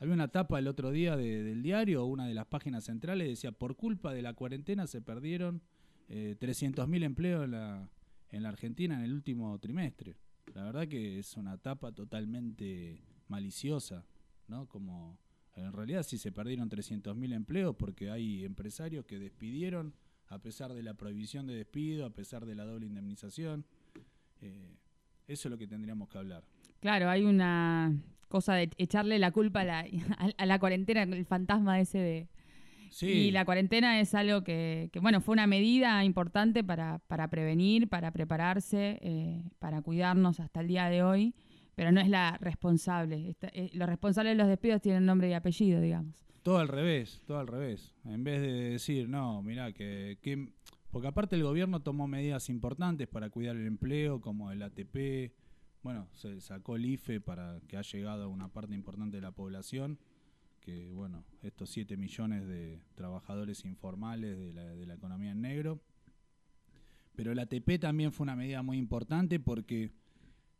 había 0.00 0.12
una 0.12 0.26
tapa 0.26 0.58
el 0.58 0.66
otro 0.66 0.90
día 0.90 1.16
de- 1.16 1.44
del 1.44 1.62
diario, 1.62 2.04
una 2.04 2.26
de 2.26 2.34
las 2.34 2.46
páginas 2.46 2.82
centrales, 2.84 3.28
decía, 3.28 3.52
por 3.52 3.76
culpa 3.76 4.12
de 4.12 4.22
la 4.22 4.34
cuarentena 4.34 4.88
se 4.88 5.00
perdieron 5.00 5.62
eh, 6.08 6.34
300.000 6.36 7.04
empleos 7.04 7.44
en 7.44 7.52
la, 7.52 7.88
en 8.32 8.42
la 8.42 8.48
Argentina 8.48 8.96
en 8.96 9.02
el 9.04 9.12
último 9.12 9.56
trimestre. 9.60 10.16
La 10.52 10.64
verdad 10.64 10.88
que 10.88 11.20
es 11.20 11.36
una 11.36 11.56
tapa 11.58 11.92
totalmente 11.92 13.00
maliciosa, 13.32 14.04
¿no? 14.46 14.68
Como 14.68 15.18
en 15.56 15.72
realidad 15.72 16.02
sí 16.02 16.18
se 16.18 16.32
perdieron 16.32 16.68
300.000 16.68 17.32
empleos 17.34 17.74
porque 17.76 18.10
hay 18.10 18.44
empresarios 18.44 19.04
que 19.06 19.18
despidieron 19.18 19.94
a 20.28 20.38
pesar 20.38 20.72
de 20.72 20.82
la 20.82 20.94
prohibición 20.94 21.46
de 21.46 21.54
despido, 21.54 22.06
a 22.06 22.10
pesar 22.10 22.46
de 22.46 22.54
la 22.54 22.64
doble 22.64 22.86
indemnización. 22.86 23.64
Eh, 24.40 24.76
eso 25.26 25.48
es 25.48 25.50
lo 25.50 25.58
que 25.58 25.66
tendríamos 25.66 26.08
que 26.08 26.18
hablar. 26.18 26.44
Claro, 26.80 27.08
hay 27.08 27.24
una 27.24 27.92
cosa 28.28 28.54
de 28.54 28.70
echarle 28.78 29.18
la 29.18 29.30
culpa 29.30 29.60
a 29.60 29.64
la, 29.64 29.78
a, 30.18 30.30
a 30.36 30.46
la 30.46 30.58
cuarentena, 30.58 31.02
el 31.02 31.26
fantasma 31.26 31.80
ese 31.80 31.98
de... 31.98 32.28
Sí, 32.90 33.06
Y 33.06 33.30
la 33.30 33.46
cuarentena 33.46 34.00
es 34.00 34.14
algo 34.14 34.44
que, 34.44 34.90
que, 34.92 35.00
bueno, 35.00 35.22
fue 35.22 35.32
una 35.32 35.46
medida 35.46 36.04
importante 36.04 36.62
para, 36.62 36.98
para 37.08 37.28
prevenir, 37.28 37.88
para 37.88 38.10
prepararse, 38.10 38.98
eh, 39.00 39.42
para 39.58 39.80
cuidarnos 39.80 40.40
hasta 40.40 40.60
el 40.60 40.68
día 40.68 40.90
de 40.90 41.02
hoy, 41.02 41.34
pero 41.74 41.92
no 41.92 42.00
es 42.00 42.08
la 42.08 42.36
responsable. 42.40 43.34
Eh, 43.52 43.70
los 43.74 43.88
responsables 43.88 44.32
de 44.32 44.36
los 44.38 44.48
despidos 44.48 44.80
tienen 44.82 45.06
nombre 45.06 45.28
y 45.28 45.32
apellido, 45.32 45.80
digamos. 45.80 46.24
Todo 46.42 46.58
al 46.58 46.68
revés, 46.68 47.22
todo 47.26 47.38
al 47.38 47.46
revés. 47.46 47.94
En 48.04 48.24
vez 48.24 48.40
de 48.42 48.52
decir, 48.70 49.08
no, 49.08 49.42
mirá, 49.42 49.72
que, 49.72 50.18
que- 50.22 50.52
Porque 50.90 51.08
aparte 51.08 51.36
el 51.36 51.42
gobierno 51.44 51.80
tomó 51.80 52.06
medidas 52.08 52.50
importantes 52.50 53.08
para 53.08 53.30
cuidar 53.30 53.56
el 53.56 53.66
empleo, 53.66 54.20
como 54.20 54.50
el 54.50 54.62
ATP. 54.62 55.32
Bueno, 55.82 56.08
se 56.12 56.40
sacó 56.40 56.76
el 56.76 56.84
IFE 56.84 57.20
para 57.20 57.60
que 57.68 57.76
ha 57.76 57.82
llegado 57.82 58.24
a 58.24 58.28
una 58.28 58.48
parte 58.48 58.74
importante 58.74 59.16
de 59.16 59.22
la 59.22 59.32
población. 59.32 59.98
Que, 60.60 60.92
bueno, 60.92 61.24
estos 61.42 61.70
7 61.70 61.96
millones 61.96 62.46
de 62.46 62.80
trabajadores 62.94 63.64
informales 63.64 64.38
de 64.38 64.52
la, 64.52 64.64
de 64.76 64.86
la 64.86 64.94
economía 64.94 65.30
en 65.32 65.40
negro. 65.40 65.80
Pero 67.14 67.32
el 67.32 67.38
ATP 67.38 67.78
también 67.80 68.12
fue 68.12 68.24
una 68.24 68.36
medida 68.36 68.62
muy 68.62 68.78
importante 68.78 69.38
porque 69.40 69.90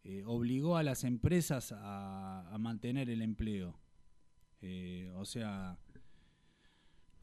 eh, 0.04 0.22
obligó 0.26 0.76
a 0.76 0.82
las 0.82 1.04
empresas 1.04 1.72
a, 1.76 2.56
mantener 2.58 3.10
el 3.10 3.22
empleo. 3.22 3.78
Eh, 4.60 5.10
o 5.16 5.24
sea, 5.24 5.78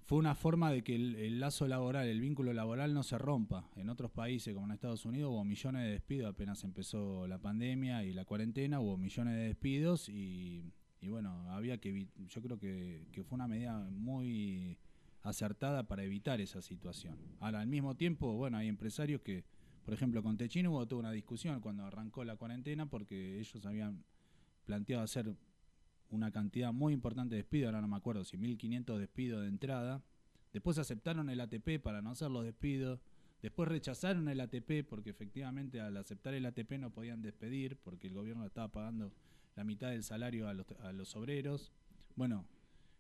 fue 0.06 0.18
una 0.18 0.36
forma 0.36 0.72
de 0.72 0.84
que 0.84 0.96
el, 0.96 1.40
lazo 1.40 1.68
laboral, 1.68 2.08
el 2.08 2.20
vínculo 2.20 2.54
laboral 2.54 2.94
no 2.94 3.04
se 3.04 3.18
rompa. 3.18 3.70
En 3.76 3.90
otros 3.90 4.12
países, 4.12 4.54
como 4.54 4.66
en 4.66 4.74
Estados 4.74 5.06
Unidos, 5.06 5.32
hubo 5.32 5.44
millones 5.46 5.84
de 5.84 5.92
despidos 5.92 6.30
apenas 6.30 6.64
empezó 6.64 7.28
la 7.28 7.38
pandemia 7.38 8.04
y 8.04 8.14
la 8.14 8.26
cuarentena, 8.26 8.80
hubo 8.80 8.98
millones 8.98 9.36
de 9.36 9.44
despidos 9.44 10.10
y, 10.10 10.74
bueno, 11.04 11.50
había 11.52 11.78
que 11.78 12.08
yo 12.28 12.42
creo 12.42 12.60
que 12.60 13.24
fue 13.28 13.36
una 13.36 13.48
medida 13.48 13.78
muy 13.92 14.78
acertada 15.24 15.84
para 15.88 16.04
evitar 16.04 16.42
esa 16.42 16.62
situación. 16.62 17.18
Ahora, 17.40 17.62
al 17.62 17.68
mismo 17.68 17.96
tiempo, 17.96 18.34
bueno, 18.34 18.58
hay 18.58 18.68
empresarios 18.68 19.22
que, 19.22 19.44
por 19.90 19.96
ejemplo, 19.96 20.22
con 20.22 20.38
Techino 20.38 20.70
hubo 20.70 20.88
toda 20.88 21.00
una 21.00 21.12
discusión 21.12 21.60
cuando 21.62 21.84
arrancó 21.84 22.24
la 22.24 22.36
cuarentena 22.36 22.86
porque 22.86 23.40
ellos 23.40 23.66
habían 23.66 24.04
planteado 24.64 25.02
hacer 25.02 25.34
una 26.12 26.30
cantidad 26.30 26.72
muy 26.72 26.94
importante 26.94 27.34
de 27.34 27.42
despidos, 27.42 27.70
ahora 27.70 27.82
no 27.82 27.88
me 27.88 27.96
acuerdo 27.96 28.24
si 28.24 28.38
1500 28.38 29.00
despidos 29.00 29.42
de 29.42 29.48
entrada. 29.48 30.04
Después 30.54 30.78
aceptaron 30.78 31.32
el 31.32 31.42
ATP 31.42 31.82
para 31.82 32.04
no 32.04 32.12
hacer 32.12 32.30
los 32.30 32.44
despidos. 32.44 33.00
Después 33.42 33.68
rechazaron 33.68 34.30
el 34.30 34.42
ATP 34.42 34.88
porque 34.88 35.10
efectivamente 35.10 35.82
al 35.82 35.98
aceptar 35.98 36.36
el 36.36 36.46
ATP 36.46 36.74
no 36.74 36.92
podían 36.92 37.24
despedir 37.24 37.76
porque 37.78 38.06
el 38.06 38.14
gobierno 38.14 38.46
estaba 38.46 38.68
pagando 38.68 39.12
la 39.56 39.64
mitad 39.64 39.90
del 39.90 40.04
salario 40.04 40.48
a 40.48 40.54
los, 40.54 40.68
a 40.84 40.94
los 40.94 41.16
obreros. 41.16 41.74
Bueno, 42.16 42.46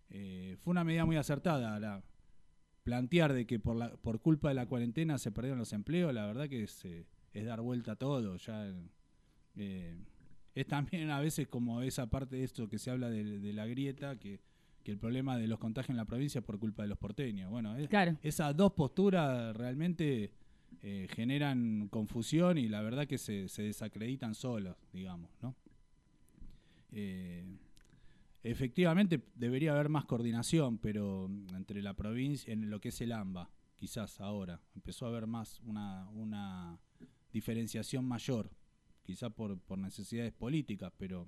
eh, 0.10 0.58
fue 0.64 0.72
una 0.72 0.84
medida 0.84 1.06
muy 1.06 1.18
acertada. 1.18 1.76
Ahora, 1.76 2.04
plantear 2.90 3.34
de 3.34 3.46
que 3.46 3.60
por, 3.60 3.76
la, 3.76 3.96
por 3.98 4.20
culpa 4.20 4.50
de 4.50 4.56
la 4.56 4.66
cuarentena 4.66 5.18
se 5.20 5.32
perdieron 5.32 5.60
los 5.60 5.74
empleos, 5.74 6.12
la 6.14 6.26
verdad 6.26 6.50
que 6.50 6.64
es, 6.64 6.84
eh, 6.86 7.06
es 7.34 7.46
dar 7.46 7.62
vuelta 7.62 7.92
a 7.92 7.96
todo. 7.96 8.36
Ya, 8.38 8.68
eh, 9.58 9.96
es 10.56 10.66
también 10.68 11.12
a 11.12 11.20
veces 11.20 11.48
como 11.48 11.82
esa 11.84 12.10
parte 12.10 12.38
de 12.38 12.44
esto 12.44 12.68
que 12.68 12.80
se 12.80 12.90
habla 12.90 13.10
de, 13.12 13.24
de 13.40 13.54
la 13.54 13.68
grieta, 13.68 14.18
que, 14.18 14.40
que 14.84 14.92
el 14.92 14.98
problema 14.98 15.38
de 15.38 15.48
los 15.48 15.60
contagios 15.60 15.92
en 15.92 15.98
la 15.98 16.06
provincia 16.06 16.40
es 16.40 16.46
por 16.46 16.58
culpa 16.58 16.82
de 16.82 16.90
los 16.90 16.98
porteños. 16.98 17.52
Bueno, 17.52 17.76
es- 17.78 17.90
Claro. 17.90 18.18
esas 18.24 18.58
dos 18.58 18.74
posturas 18.74 19.56
realmente 19.56 20.32
eh, 20.82 21.08
generan 21.14 21.90
confusión 21.90 22.58
y 22.58 22.68
la 22.70 22.82
verdad 22.82 23.06
que 23.06 23.18
se, 23.20 23.50
se 23.50 23.62
desacreditan 23.64 24.34
solos, 24.34 24.76
digamos, 24.92 25.30
¿no? 25.44 25.56
Eh, 26.92 27.46
efectivamente 28.44 29.22
debería 29.36 29.72
haber 29.74 29.90
más 29.90 30.06
coordinación, 30.06 30.78
pero 30.78 31.30
entre 31.56 31.82
la 31.82 31.94
provincia, 31.96 32.52
en 32.54 32.70
lo 32.70 32.80
que 32.80 32.90
es 32.90 33.02
el 33.02 33.12
AMBA, 33.12 33.50
quizás 33.78 34.20
ahora, 34.20 34.62
empezó 34.76 35.06
a 35.06 35.10
haber 35.10 35.28
más 35.28 35.60
una, 35.62 36.10
una 36.10 36.78
diferenciación 37.32 38.06
mayor, 38.06 38.50
quizás 39.04 39.32
por, 39.34 39.60
por 39.60 39.78
necesidades 39.78 40.34
políticas, 40.34 40.92
pero, 40.98 41.28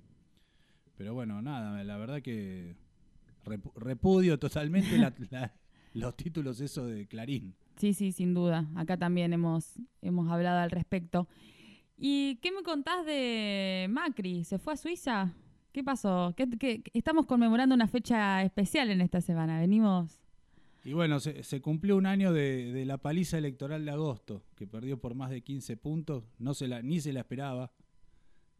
pero 0.96 1.14
bueno, 1.14 1.42
nada, 1.42 1.84
la 1.84 1.98
verdad 1.98 2.22
que 2.22 2.76
repu- 3.46 3.74
repudio 3.76 4.38
totalmente 4.40 4.98
los 5.94 6.16
títulos 6.18 6.60
eso 6.62 6.86
de 6.86 7.08
Clarín. 7.08 7.56
Sí, 7.78 7.94
sí, 7.94 8.12
sin 8.12 8.34
duda. 8.34 8.70
Acá 8.76 8.98
también 8.98 9.34
hemos, 9.34 9.80
hemos 10.02 10.30
hablado 10.30 10.60
al 10.60 10.72
respecto. 10.72 11.28
¿Y 11.98 12.36
qué 12.38 12.52
me 12.52 12.64
contás 12.64 13.06
de 13.06 13.88
Macri? 13.90 14.44
¿Se 14.44 14.60
fue 14.60 14.74
a 14.74 14.78
Suiza? 14.78 15.34
¿Qué 15.72 15.84
pasó? 15.84 16.34
¿Qué, 16.36 16.50
qué- 16.60 16.84
estamos 16.94 17.26
conmemorando 17.26 17.74
una 17.76 17.88
fecha 17.88 18.44
especial 18.44 18.90
en 18.92 19.02
esta 19.02 19.22
semana. 19.22 19.60
Venimos... 19.60 20.20
Y 20.84 20.94
bueno, 20.94 21.20
se, 21.20 21.44
se 21.44 21.62
cumplió 21.62 21.96
un 21.96 22.08
año 22.08 22.34
de, 22.34 22.74
de 22.74 22.86
la 22.86 22.98
paliza 22.98 23.38
electoral 23.38 23.86
de 23.86 23.92
agosto, 23.92 24.44
que 24.56 24.66
perdió 24.66 25.00
por 25.00 25.14
más 25.14 25.30
de 25.30 25.42
15 25.42 25.78
puntos, 25.78 26.24
no 26.40 26.56
se 26.56 26.68
la, 26.68 26.82
ni 26.82 27.00
se 27.00 27.14
la 27.14 27.20
esperaba. 27.20 27.72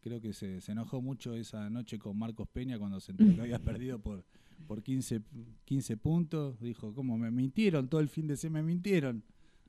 Creo 0.00 0.20
que 0.20 0.32
se, 0.32 0.60
se 0.60 0.70
enojó 0.72 1.02
mucho 1.02 1.34
esa 1.34 1.68
noche 1.68 1.98
con 1.98 2.16
Marcos 2.16 2.46
Peña 2.48 2.78
cuando 2.78 3.00
se 3.00 3.10
enteró 3.10 3.34
que 3.34 3.40
había 3.40 3.58
perdido 3.64 3.98
por, 3.98 4.24
por 4.68 4.82
15, 4.84 5.20
15 5.64 5.96
puntos. 5.96 6.60
Dijo, 6.60 6.94
¿cómo 6.94 7.18
me 7.18 7.30
mintieron? 7.32 7.88
Todo 7.88 8.00
el 8.00 8.08
fin 8.08 8.28
de 8.28 8.36
semana 8.36 8.62
me 8.64 8.72
mintieron. 8.72 9.24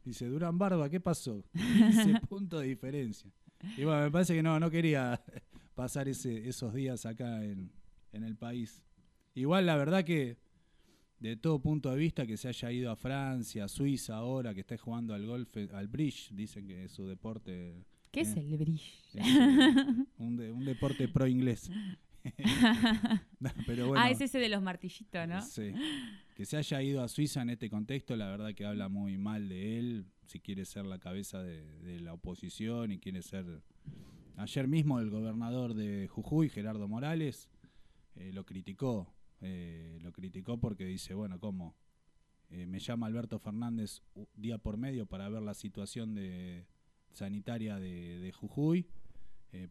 Dice, 0.05 0.27
Durán 0.27 0.57
Barba, 0.59 0.89
¿qué 0.89 0.99
pasó? 0.99 1.43
15 1.53 2.19
puntos 2.29 2.61
de 2.61 2.67
diferencia. 2.67 3.31
Y 3.77 3.83
bueno, 3.83 4.01
me 4.03 4.11
parece 4.11 4.33
que 4.35 4.43
no, 4.43 4.59
no 4.59 4.69
quería 4.69 5.21
pasar 5.75 6.07
ese, 6.07 6.47
esos 6.47 6.73
días 6.73 7.05
acá 7.05 7.43
en, 7.43 7.71
en 8.11 8.23
el 8.23 8.35
país. 8.35 8.83
Igual 9.35 9.65
la 9.65 9.75
verdad 9.75 10.03
que 10.03 10.37
de 11.19 11.37
todo 11.37 11.59
punto 11.59 11.89
de 11.89 11.97
vista 11.97 12.25
que 12.27 12.35
se 12.37 12.49
haya 12.49 12.71
ido 12.71 12.91
a 12.91 12.95
Francia, 12.95 13.65
a 13.65 13.67
Suiza 13.69 14.15
ahora, 14.17 14.53
que 14.53 14.59
esté 14.59 14.77
jugando 14.77 15.13
al 15.13 15.25
golf, 15.25 15.55
al 15.73 15.87
bridge, 15.87 16.29
dicen 16.31 16.67
que 16.67 16.83
es 16.85 16.91
su 16.91 17.07
deporte. 17.07 17.85
¿Qué 18.11 18.21
es 18.21 18.35
eh, 18.35 18.41
el 18.41 18.53
es, 18.75 18.81
eh, 19.15 19.21
un, 20.17 20.35
de- 20.35 20.51
un 20.51 20.65
deporte 20.65 21.07
pro 21.07 21.25
inglés. 21.25 21.71
Pero 23.65 23.87
bueno, 23.87 24.03
ah, 24.03 24.09
es 24.11 24.21
ese 24.21 24.39
de 24.39 24.49
los 24.49 24.61
martillitos, 24.61 25.27
¿no? 25.27 25.41
sí. 25.41 25.73
que 26.35 26.45
se 26.45 26.57
haya 26.57 26.81
ido 26.81 27.03
a 27.03 27.07
Suiza 27.07 27.41
en 27.41 27.49
este 27.51 27.69
contexto, 27.69 28.15
la 28.15 28.27
verdad 28.29 28.53
que 28.53 28.65
habla 28.65 28.87
muy 28.89 29.17
mal 29.17 29.49
de 29.49 29.77
él, 29.79 30.05
si 30.25 30.39
quiere 30.39 30.65
ser 30.65 30.85
la 30.85 30.99
cabeza 30.99 31.41
de, 31.41 31.99
la 31.99 32.13
oposición 32.13 32.91
y 32.91 32.99
quiere 32.99 33.21
ser... 33.21 33.61
Ayer 34.35 34.67
mismo 34.67 34.99
el 34.99 35.11
gobernador 35.11 35.75
de 35.75 36.07
Jujuy, 36.07 36.49
Gerardo 36.49 36.87
Morales, 36.87 37.49
eh, 38.15 38.31
lo 38.33 38.45
criticó, 38.45 39.13
eh, 39.41 39.99
lo 40.01 40.11
criticó 40.11 40.59
porque 40.59 40.85
dice, 40.85 41.13
bueno, 41.13 41.39
¿cómo? 41.39 41.75
Eh, 42.49 42.65
me 42.65 42.79
llama 42.79 43.05
Alberto 43.05 43.37
Fernández 43.37 44.01
día 44.33 44.57
por 44.57 44.77
medio 44.77 45.05
para 45.05 45.29
ver 45.29 45.43
la 45.43 45.53
situación 45.53 46.15
de 46.15 46.65
sanitaria 47.11 47.77
de, 47.77 48.19
de 48.19 48.31
Jujuy, 48.31 48.87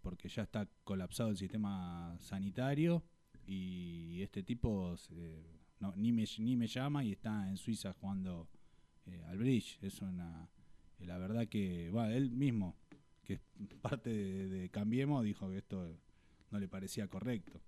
porque 0.01 0.29
ya 0.29 0.43
está 0.43 0.69
colapsado 0.85 1.31
el 1.31 1.37
sistema 1.37 2.17
sanitario 2.21 3.03
y 3.45 4.23
este 4.23 4.45
tipo 4.45 4.95
no, 5.81 5.93
ni, 5.97 6.13
me, 6.13 6.25
ni 6.39 6.57
me 6.57 6.69
llama 6.69 7.05
y 7.05 7.13
está 7.13 7.49
en 7.49 7.57
Suiza 7.57 7.93
jugando 7.95 8.49
eh, 9.07 9.23
al 9.29 9.39
bridge. 9.39 9.79
Es 9.83 10.01
una, 10.01 10.49
eh, 10.99 11.07
la 11.07 11.19
verdad 11.19 11.49
que, 11.49 11.91
bueno, 11.91 12.11
él 12.11 12.31
mismo, 12.31 12.77
que 13.25 13.35
es 13.35 13.41
parte 13.83 14.11
de, 14.11 14.49
de 14.49 14.69
Cambiemos, 14.71 15.25
dijo 15.25 15.51
que 15.51 15.59
esto 15.59 15.97
no 16.51 16.59
le 16.59 16.69
parecía 16.69 17.09
correcto. 17.09 17.61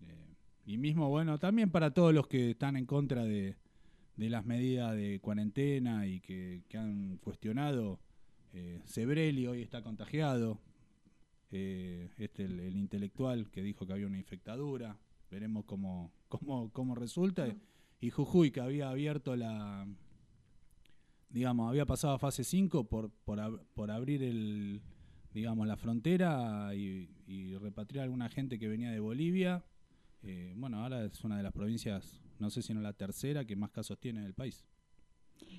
Eh, 0.00 0.34
y 0.66 0.78
mismo, 0.78 1.08
bueno, 1.08 1.38
también 1.38 1.70
para 1.70 1.92
todos 1.92 2.14
los 2.14 2.26
que 2.26 2.50
están 2.50 2.76
en 2.76 2.86
contra 2.86 3.24
de, 3.24 3.56
de 4.16 4.30
las 4.30 4.44
medidas 4.44 4.94
de 4.94 5.20
cuarentena 5.20 6.06
y 6.06 6.20
que, 6.20 6.62
que 6.68 6.78
han 6.78 7.18
cuestionado. 7.18 8.00
Eh, 8.52 8.80
Sebrelli 8.84 9.46
hoy 9.46 9.62
está 9.62 9.82
contagiado, 9.82 10.58
eh, 11.52 12.10
este 12.18 12.44
el, 12.44 12.60
el 12.60 12.76
intelectual 12.76 13.50
que 13.50 13.62
dijo 13.62 13.86
que 13.86 13.92
había 13.92 14.06
una 14.06 14.18
infectadura, 14.18 14.98
veremos 15.30 15.64
cómo, 15.64 16.12
cómo, 16.28 16.70
cómo 16.72 16.94
resulta. 16.94 17.46
Y 18.00 18.10
Jujuy, 18.10 18.50
que 18.50 18.60
había 18.60 18.90
abierto 18.90 19.36
la, 19.36 19.86
digamos, 21.30 21.68
había 21.68 21.86
pasado 21.86 22.14
a 22.14 22.18
fase 22.18 22.44
5 22.44 22.84
por, 22.84 23.10
por, 23.24 23.64
por 23.74 23.90
abrir 23.90 24.22
el, 24.22 24.82
digamos, 25.32 25.66
la 25.66 25.76
frontera 25.76 26.74
y, 26.74 27.08
y 27.26 27.56
repatriar 27.56 28.02
a 28.02 28.04
alguna 28.04 28.28
gente 28.28 28.58
que 28.58 28.68
venía 28.68 28.90
de 28.90 29.00
Bolivia. 29.00 29.64
Eh, 30.22 30.52
bueno, 30.56 30.82
ahora 30.82 31.04
es 31.04 31.24
una 31.24 31.36
de 31.36 31.42
las 31.42 31.52
provincias, 31.52 32.20
no 32.38 32.50
sé 32.50 32.62
si 32.62 32.74
no 32.74 32.80
la 32.80 32.92
tercera, 32.92 33.44
que 33.44 33.56
más 33.56 33.70
casos 33.70 33.98
tiene 33.98 34.20
en 34.20 34.26
el 34.26 34.34
país. 34.34 34.66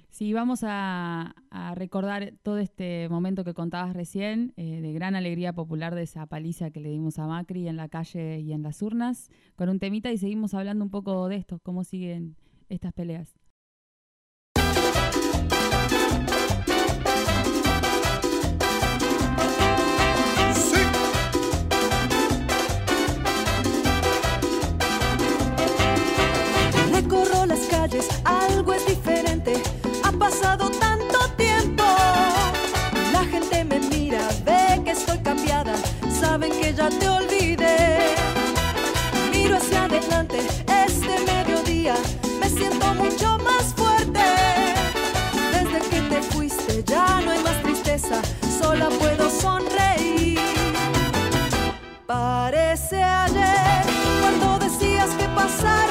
Sí, 0.09 0.33
vamos 0.33 0.63
a, 0.63 1.33
a 1.49 1.73
recordar 1.73 2.33
todo 2.43 2.57
este 2.57 3.07
momento 3.09 3.43
que 3.43 3.53
contabas 3.53 3.95
recién, 3.95 4.53
eh, 4.57 4.81
de 4.81 4.93
gran 4.93 5.15
alegría 5.15 5.53
popular 5.53 5.95
de 5.95 6.03
esa 6.03 6.25
paliza 6.27 6.69
que 6.69 6.81
le 6.81 6.89
dimos 6.89 7.17
a 7.17 7.27
Macri 7.27 7.67
en 7.67 7.77
la 7.77 7.87
calle 7.87 8.39
y 8.39 8.51
en 8.51 8.61
las 8.61 8.81
urnas, 8.81 9.29
con 9.55 9.69
un 9.69 9.79
temita 9.79 10.11
y 10.11 10.17
seguimos 10.17 10.53
hablando 10.53 10.83
un 10.83 10.91
poco 10.91 11.29
de 11.29 11.37
esto, 11.37 11.59
cómo 11.59 11.83
siguen 11.83 12.35
estas 12.69 12.93
peleas. 12.93 13.40
Pasado 30.31 30.69
tanto 30.71 31.19
tiempo. 31.35 31.83
La 33.11 33.23
gente 33.25 33.63
me 33.65 33.79
mira, 33.79 34.27
ve 34.45 34.81
que 34.83 34.91
estoy 34.91 35.17
cambiada. 35.19 35.73
Saben 36.19 36.51
que 36.59 36.73
ya 36.73 36.89
te 36.89 37.09
olvidé. 37.09 38.15
Miro 39.31 39.57
hacia 39.57 39.83
adelante, 39.85 40.39
este 40.85 41.13
mediodía. 41.31 41.95
Me 42.39 42.49
siento 42.49 42.93
mucho 42.95 43.37
más 43.39 43.65
fuerte. 43.75 44.25
Desde 45.55 45.79
que 45.89 46.01
te 46.11 46.21
fuiste, 46.31 46.83
ya 46.85 47.21
no 47.21 47.31
hay 47.31 47.43
más 47.43 47.61
tristeza. 47.61 48.21
Sola 48.59 48.87
puedo 48.89 49.29
sonreír. 49.29 50.39
Parece 52.05 53.03
ayer 53.03 53.83
cuando 54.21 54.59
decías 54.59 55.09
que 55.19 55.27
pasaron 55.39 55.90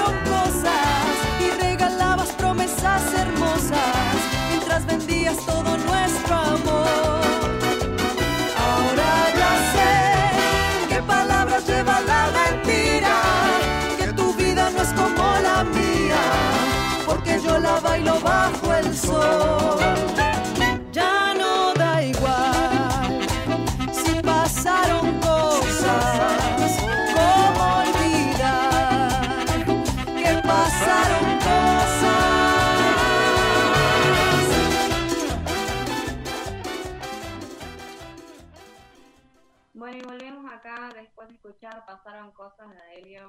escuchar 41.50 41.84
Pasaron 41.86 42.32
cosas 42.32 42.68
de. 42.70 43.22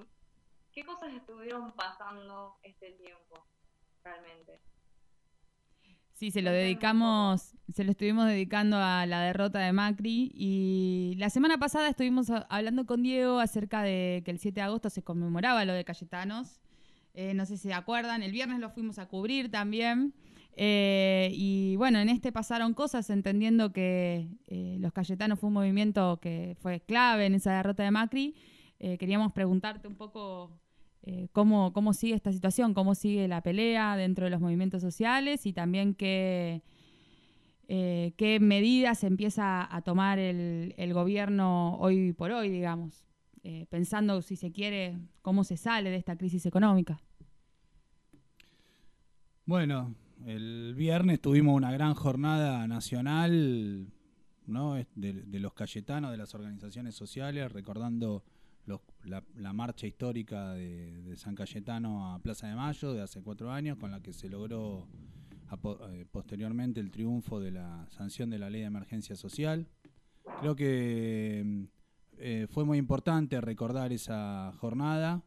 ¿Qué 0.72 0.86
cosas 0.86 1.14
estuvieron 1.14 1.74
pasando 1.74 2.58
este 2.64 2.92
tiempo, 2.94 3.46
realmente? 4.04 4.62
Sí, 6.14 6.32
se 6.32 6.42
lo 6.42 6.52
dedicamos, 6.52 7.56
se 7.74 7.84
lo 7.84 7.92
estuvimos 7.92 8.28
dedicando 8.28 8.78
a 8.78 9.06
la 9.06 9.22
derrota 9.22 9.60
de 9.60 9.74
Macri 9.74 10.32
y 10.34 11.16
la 11.18 11.30
semana 11.30 11.58
pasada 11.58 11.90
estuvimos 11.90 12.30
hablando 12.48 12.86
con 12.86 13.02
Diego 13.02 13.40
acerca 13.40 13.82
de 13.82 14.22
que 14.24 14.32
el 14.32 14.40
7 14.40 14.56
de 14.56 14.62
agosto 14.62 14.90
se 14.90 15.04
conmemoraba 15.04 15.66
lo 15.66 15.74
de 15.74 15.84
Cayetanos. 15.84 16.62
Eh, 17.16 17.34
no 17.34 17.46
sé 17.46 17.58
si 17.58 17.70
se 17.70 17.74
acuerdan, 17.74 18.24
el 18.24 18.32
viernes 18.32 18.60
lo 18.60 18.70
fuimos 18.70 19.00
a 19.00 19.08
cubrir 19.08 19.50
también. 19.52 20.14
Eh, 20.56 21.32
y 21.34 21.76
bueno, 21.78 22.00
en 22.00 22.10
este 22.10 22.32
pasaron 22.32 22.74
cosas 22.74 23.10
entendiendo 23.10 23.72
que 23.72 24.28
eh, 24.48 24.78
los 24.80 24.92
Cayetanos 24.92 25.40
fue 25.40 25.48
un 25.48 25.54
movimiento 25.54 26.20
que 26.22 26.56
fue 26.60 26.82
clave 26.82 27.26
en 27.26 27.36
esa 27.36 27.54
derrota 27.54 27.84
de 27.84 27.92
Macri. 27.92 28.36
Eh, 28.80 28.98
queríamos 28.98 29.32
preguntarte 29.32 29.88
un 29.88 29.96
poco 29.96 30.60
cómo, 31.32 31.74
cómo 31.74 31.94
sigue 31.94 32.14
esta 32.14 32.32
situación, 32.32 32.76
cómo 32.76 32.94
sigue 32.94 33.28
la 33.28 33.42
pelea 33.42 33.98
dentro 33.98 34.26
de 34.26 34.30
los 34.30 34.40
movimientos 34.40 34.84
sociales 34.84 35.48
y 35.48 35.54
también 35.54 35.96
qué, 35.96 36.62
qué 37.68 38.38
medidas 38.40 39.04
empieza 39.04 39.68
a 39.76 39.82
tomar 39.82 40.20
el, 40.20 40.76
el 40.78 40.94
gobierno 40.94 41.76
hoy 41.78 42.14
por 42.14 42.32
hoy, 42.32 42.50
digamos, 42.50 43.04
pensando, 43.70 44.22
si 44.22 44.36
se 44.36 44.52
quiere, 44.52 45.00
cómo 45.24 45.44
se 45.44 45.58
sale 45.58 45.90
de 45.90 45.96
esta 45.96 46.16
crisis 46.16 46.46
económica. 46.46 47.02
Bueno, 49.46 49.96
el 50.26 50.74
viernes 50.76 51.22
tuvimos 51.22 51.56
una 51.56 51.72
gran 51.72 51.94
jornada 51.94 52.68
nacional 52.68 53.88
¿no? 54.48 54.76
De, 54.96 55.40
los 55.40 55.54
cayetanos, 55.54 56.12
de 56.12 56.18
las 56.18 56.34
organizaciones 56.36 56.96
sociales, 56.96 57.52
recordando 57.52 58.24
los- 58.66 58.82
la, 59.04 59.24
la 59.36 59.54
marcha 59.54 59.88
histórica 59.88 60.54
de, 60.54 61.16
San 61.16 61.36
Cayetano 61.36 62.14
a 62.14 62.20
Plaza 62.20 62.48
de 62.48 62.56
Mayo 62.56 62.94
de 62.94 63.02
hace 63.02 63.22
cuatro 63.22 63.52
años, 63.52 63.78
con 63.78 63.92
la 63.92 64.02
que 64.02 64.14
se 64.14 64.30
logró 64.30 64.88
eh, 65.90 66.06
posteriormente 66.12 66.80
el 66.80 66.92
triunfo 66.92 67.40
de 67.40 67.52
la 67.52 67.88
sanción 67.90 68.30
de 68.30 68.40
la 68.40 68.50
ley 68.50 68.62
de 68.62 68.68
emergencia 68.68 69.16
social. 69.16 69.68
Creo 70.40 70.56
que 70.56 71.68
eh, 72.18 72.48
fue 72.50 72.66
muy 72.66 72.78
importante 72.78 73.40
recordar 73.42 73.92
esa 73.92 74.54
jornada, 74.60 75.24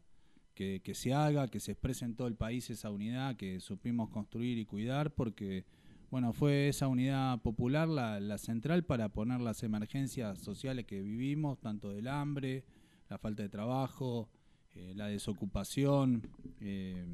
que, 0.54 0.80
se 0.94 1.12
haga, 1.12 1.48
que 1.48 1.60
se 1.60 1.72
exprese 1.72 2.04
en 2.04 2.14
todo 2.14 2.28
el 2.28 2.36
país 2.36 2.70
esa 2.70 2.90
unidad 2.90 3.36
que 3.36 3.60
supimos 3.60 4.10
construir 4.10 4.58
y 4.58 4.64
cuidar, 4.64 5.12
porque 5.12 5.64
bueno, 6.10 6.32
fue 6.32 6.68
esa 6.68 6.86
unidad 6.86 7.42
popular 7.42 7.88
la, 7.88 8.20
la 8.20 8.38
central 8.38 8.84
para 8.84 9.08
poner 9.08 9.40
las 9.40 9.62
emergencias 9.64 10.38
sociales 10.38 10.84
que 10.86 11.02
vivimos, 11.02 11.58
tanto 11.60 11.90
del 11.90 12.06
hambre, 12.06 12.64
la 13.08 13.18
falta 13.18 13.42
de 13.42 13.48
trabajo, 13.48 14.28
eh, 14.74 14.92
la 14.94 15.08
desocupación, 15.08 16.22
eh, 16.60 17.04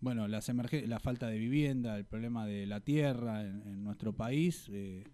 bueno, 0.00 0.26
las 0.28 0.48
la 0.86 1.00
falta 1.00 1.26
de 1.26 1.38
vivienda, 1.38 1.98
el 1.98 2.06
problema 2.06 2.46
de 2.46 2.66
la 2.66 2.80
tierra 2.80 3.42
en, 3.42 3.62
en 3.66 3.84
nuestro 3.84 4.14
país. 4.14 4.68
eh, 4.70 5.04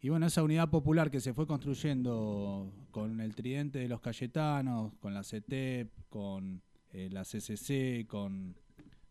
y 0.00 0.10
bueno, 0.10 0.26
esa 0.26 0.44
unidad 0.44 0.70
popular 0.70 1.10
que 1.10 1.20
se 1.20 1.34
fue 1.34 1.46
construyendo 1.46 2.72
con 2.92 3.20
el 3.20 3.34
tridente 3.34 3.80
de 3.80 3.88
los 3.88 4.00
Cayetanos, 4.00 4.94
con 5.00 5.12
la 5.12 5.24
CETEP, 5.24 5.90
con 6.08 6.62
eh, 6.92 7.08
la 7.10 7.22
CCC, 7.24 8.06
con, 8.06 8.56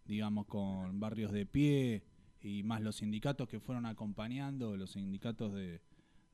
digamos, 0.06 0.46
con 0.48 1.00
barrios 1.00 1.32
de 1.32 1.46
pie 1.46 2.04
y 2.42 2.64
más 2.64 2.82
los 2.82 2.98
sindicatos 2.98 3.48
que 3.48 3.60
fueron 3.60 3.86
acompañando, 3.86 4.78
los 4.78 4.92
sindicatos 4.92 5.54
de, 5.54 5.82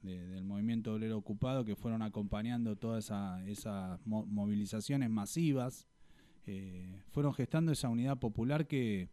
de- 0.02 0.28
del 0.28 0.44
movimiento 0.44 0.94
obrero 0.94 1.18
ocupado 1.18 1.64
que 1.66 1.76
fueron 1.76 2.02
acompañando 2.02 2.76
todas 2.76 3.06
esa- 3.06 3.44
esas 3.48 4.00
mo- 4.06 4.26
movilizaciones 4.26 5.10
masivas, 5.10 5.88
eh, 6.46 7.00
fueron 7.10 7.34
gestando 7.34 7.72
esa 7.72 7.88
unidad 7.90 8.18
popular 8.18 8.68
que, 8.68 9.10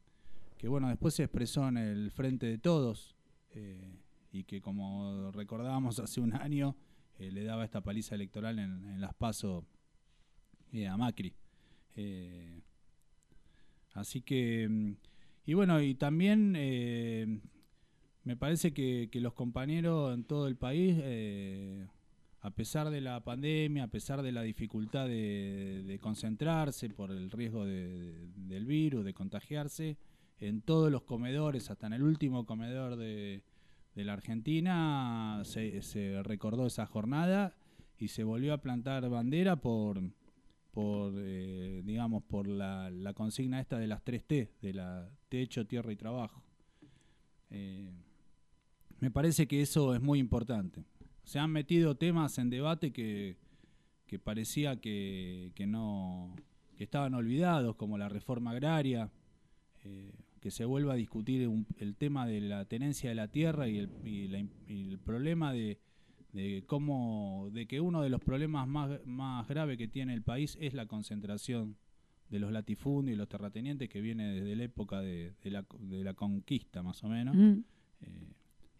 que, 0.58 0.68
bueno, 0.68 0.88
después 0.88 1.14
se 1.14 1.22
expresó 1.24 1.68
en 1.68 1.76
el 1.76 2.10
Frente 2.10 2.46
de 2.46 2.58
Todos 2.58 3.14
eh, 3.54 3.96
y 4.32 4.44
que 4.44 4.60
como 4.60 5.30
recordábamos 5.32 5.98
hace 6.00 6.20
un 6.20 6.34
año 6.34 6.76
eh, 7.18 7.30
le 7.30 7.44
daba 7.44 7.64
esta 7.64 7.80
paliza 7.82 8.14
electoral 8.14 8.58
en, 8.58 8.84
en 8.84 9.00
las 9.00 9.14
PASO 9.14 9.64
eh, 10.72 10.86
a 10.88 10.96
Macri. 10.96 11.32
Eh, 11.96 12.60
así 13.94 14.20
que, 14.22 14.68
mm, 14.68 14.92
y 15.46 15.54
bueno, 15.54 15.80
y 15.82 15.94
también 15.94 16.54
eh, 16.56 17.40
me 18.24 18.36
parece 18.36 18.72
que, 18.72 19.08
los 19.14 19.34
compañeros 19.34 20.14
en 20.14 20.24
todo 20.24 20.46
el 20.46 20.56
país, 20.56 20.96
eh, 21.02 21.86
a 22.42 22.50
pesar 22.50 22.90
de 22.90 23.00
la 23.00 23.22
pandemia, 23.22 23.84
a 23.84 23.88
pesar 23.88 24.22
de 24.22 24.32
la 24.32 24.42
dificultad 24.42 25.06
de, 25.08 25.98
concentrarse 26.00 26.88
por 26.90 27.10
el 27.10 27.30
riesgo 27.30 27.64
de- 27.64 27.88
de- 27.88 28.28
del 28.48 28.64
virus, 28.66 29.04
de 29.04 29.12
contagiarse, 29.14 29.96
en 30.38 30.62
todos 30.62 30.90
los 30.90 31.02
comedores, 31.02 31.70
hasta 31.70 31.86
en 31.88 31.92
el 31.94 32.02
último 32.02 32.46
comedor 32.46 32.96
de, 32.96 33.42
de 33.94 34.04
la 34.04 34.14
Argentina, 34.14 35.42
se, 35.44 35.82
se 35.82 36.22
recordó 36.22 36.66
esa 36.66 36.86
jornada 36.86 37.54
y 37.98 38.08
se 38.08 38.24
volvió 38.24 38.54
a 38.54 38.58
plantar 38.62 39.08
bandera 39.10 39.56
por, 39.56 40.00
por 40.70 41.14
eh, 41.16 41.82
digamos, 41.84 42.22
por 42.24 42.46
la, 42.46 42.90
la 42.90 43.12
consigna 43.12 43.60
esta 43.60 43.78
de 43.78 43.86
las 43.86 44.02
tres 44.02 44.24
T, 44.24 44.52
de 44.60 44.72
la 44.72 45.10
techo, 45.28 45.66
tierra 45.66 45.92
y 45.92 45.96
trabajo. 45.96 46.42
Eh, 47.50 47.90
me 49.00 49.10
parece 49.10 49.46
que 49.46 49.62
eso 49.62 49.94
es 49.94 50.00
muy 50.00 50.18
importante. 50.18 50.84
Se 51.24 51.38
han 51.38 51.50
metido 51.50 51.96
temas 51.96 52.38
en 52.38 52.50
debate 52.50 52.92
que, 52.92 53.36
que 54.06 54.18
parecía 54.18 54.80
que, 54.80 55.52
que 55.54 55.66
no 55.66 56.34
que 56.76 56.84
estaban 56.84 57.12
olvidados, 57.14 57.76
como 57.76 57.98
la 57.98 58.08
reforma 58.08 58.52
agraria, 58.52 59.10
eh, 59.84 60.14
que 60.40 60.50
se 60.50 60.64
vuelva 60.64 60.94
a 60.94 60.96
discutir 60.96 61.46
el 61.76 61.96
tema 61.96 62.26
de 62.26 62.40
la 62.40 62.64
tenencia 62.64 63.10
de 63.10 63.16
la 63.16 63.28
tierra 63.28 63.68
y 63.68 63.78
el, 63.78 63.90
y 64.04 64.88
el 64.88 64.98
problema 64.98 65.52
de, 65.52 65.78
de 66.32 66.64
cómo 66.66 67.48
de 67.52 67.66
que 67.66 67.80
uno 67.80 68.02
de 68.02 68.08
los 68.10 68.20
problemas 68.20 68.66
más, 68.68 69.04
más 69.06 69.46
graves 69.48 69.76
que 69.78 69.88
tiene 69.88 70.14
el 70.14 70.22
país 70.22 70.56
es 70.60 70.74
la 70.74 70.86
concentración 70.86 71.76
de 72.28 72.38
los 72.38 72.52
latifundios 72.52 73.14
y 73.14 73.18
los 73.18 73.28
terratenientes 73.28 73.88
que 73.88 74.00
viene 74.00 74.32
desde 74.34 74.54
la 74.54 74.62
época 74.64 75.00
de, 75.00 75.34
de 75.42 75.50
la, 75.50 75.66
de 75.80 76.04
la 76.04 76.14
conquista 76.14 76.82
más 76.82 77.02
o 77.02 77.08
menos 77.08 77.34
Mm. 77.36 77.64
eh, 78.02 78.32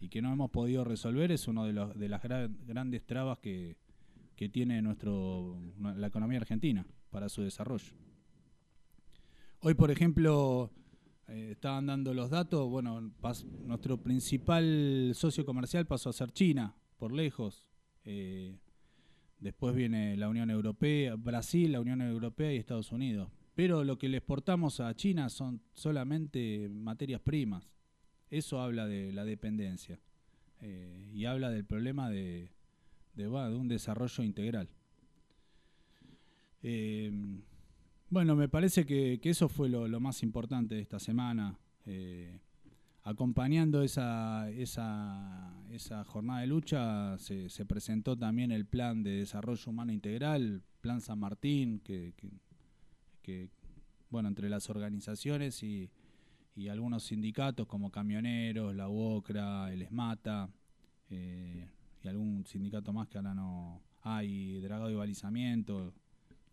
y 0.03 0.09
que 0.09 0.23
no 0.23 0.33
hemos 0.33 0.51
podido 0.51 0.85
resolver 0.85 1.31
es 1.33 1.49
uno 1.49 1.65
de, 1.67 1.73
los, 1.73 1.99
de 1.99 2.09
las 2.09 2.23
gra- 2.23 2.51
grandes 2.67 3.05
trabas 3.05 3.39
que, 3.41 3.77
que 4.37 4.49
tiene 4.49 4.81
nuestro 4.81 5.61
la 5.81 6.07
economía 6.07 6.39
argentina 6.39 6.87
para 7.11 7.29
su 7.29 7.43
desarrollo. 7.43 7.93
Hoy, 9.63 9.75
por 9.75 9.91
ejemplo, 9.91 10.71
eh, 11.29 11.51
estaban 11.53 11.87
dando 11.87 12.15
los 12.15 12.31
datos, 12.31 12.69
bueno, 12.71 12.99
pas- 13.21 13.45
nuestro 13.45 13.99
principal 13.99 15.11
socio 15.15 15.45
comercial 15.45 15.87
pasó 15.87 16.09
a 16.09 16.13
ser 16.15 16.31
China, 16.33 16.75
por 17.01 17.13
lejos. 17.13 17.67
Eh, 18.05 18.59
después 19.41 19.75
viene 19.75 20.17
la 20.17 20.29
Unión 20.29 20.51
Europea, 20.51 21.17
Brasil, 21.17 21.73
la 21.73 21.81
Unión 21.81 22.03
Europea 22.03 22.53
y 22.53 22.59
Estados 22.59 22.93
Unidos. 22.93 23.31
Pero 23.55 23.83
lo 23.83 23.99
que 23.99 24.09
le 24.09 24.19
exportamos 24.19 24.79
a 24.79 24.95
China 24.95 25.29
son 25.31 25.63
solamente 25.73 26.69
materias 26.69 27.21
primas. 27.23 27.69
Eso 28.31 28.61
habla 28.61 28.87
de 28.87 29.13
la 29.13 29.25
dependencia 29.25 29.99
eh, 30.61 31.11
y 31.13 31.25
habla 31.25 31.51
del 31.51 31.65
problema 31.65 32.11
de, 32.11 32.53
de, 33.15 33.27
un 33.27 33.67
desarrollo 33.67 34.23
integral. 34.23 34.69
Eh, 36.63 37.11
bueno, 38.11 38.37
me 38.37 38.49
parece 38.49 38.85
que, 38.85 39.19
eso 39.25 39.49
fue 39.49 39.69
lo, 39.69 39.89
más 40.01 40.23
importante 40.23 40.75
de 40.75 40.83
esta 40.83 40.99
semana. 40.99 41.59
Acompañando 43.03 43.83
esa, 43.83 44.51
esa, 44.51 45.55
esa 45.71 46.05
jornada 46.05 46.41
de 46.41 46.47
lucha, 46.47 47.17
se, 47.19 47.49
se 47.49 47.65
presentó 47.67 48.17
también 48.17 48.53
el 48.53 48.67
Plan 48.67 49.03
de 49.03 49.11
Desarrollo 49.19 49.71
Humano 49.71 49.93
Integral, 49.93 50.63
Plan 50.81 51.01
San 51.01 51.19
Martín, 51.19 51.81
que, 51.81 52.15
que- 53.23 53.49
bueno, 54.11 54.29
entre 54.29 54.49
las 54.49 54.69
organizaciones 54.71 55.63
y, 55.63 55.89
y 56.57 56.69
algunos 56.69 57.05
sindicatos 57.05 57.67
como 57.69 57.91
Camioneros, 57.93 58.75
la 58.75 58.89
UOCRA, 58.89 59.73
el 59.73 59.83
ESMATA 59.83 60.51
eh, 61.11 61.69
y 62.03 62.09
algún 62.09 62.45
sindicato 62.47 62.93
más 62.93 63.07
que 63.09 63.19
ahora 63.19 63.35
no 63.35 63.81
hay, 64.03 64.61
Dragado 64.61 64.91
y 64.91 64.95
Balizamiento, 64.97 65.95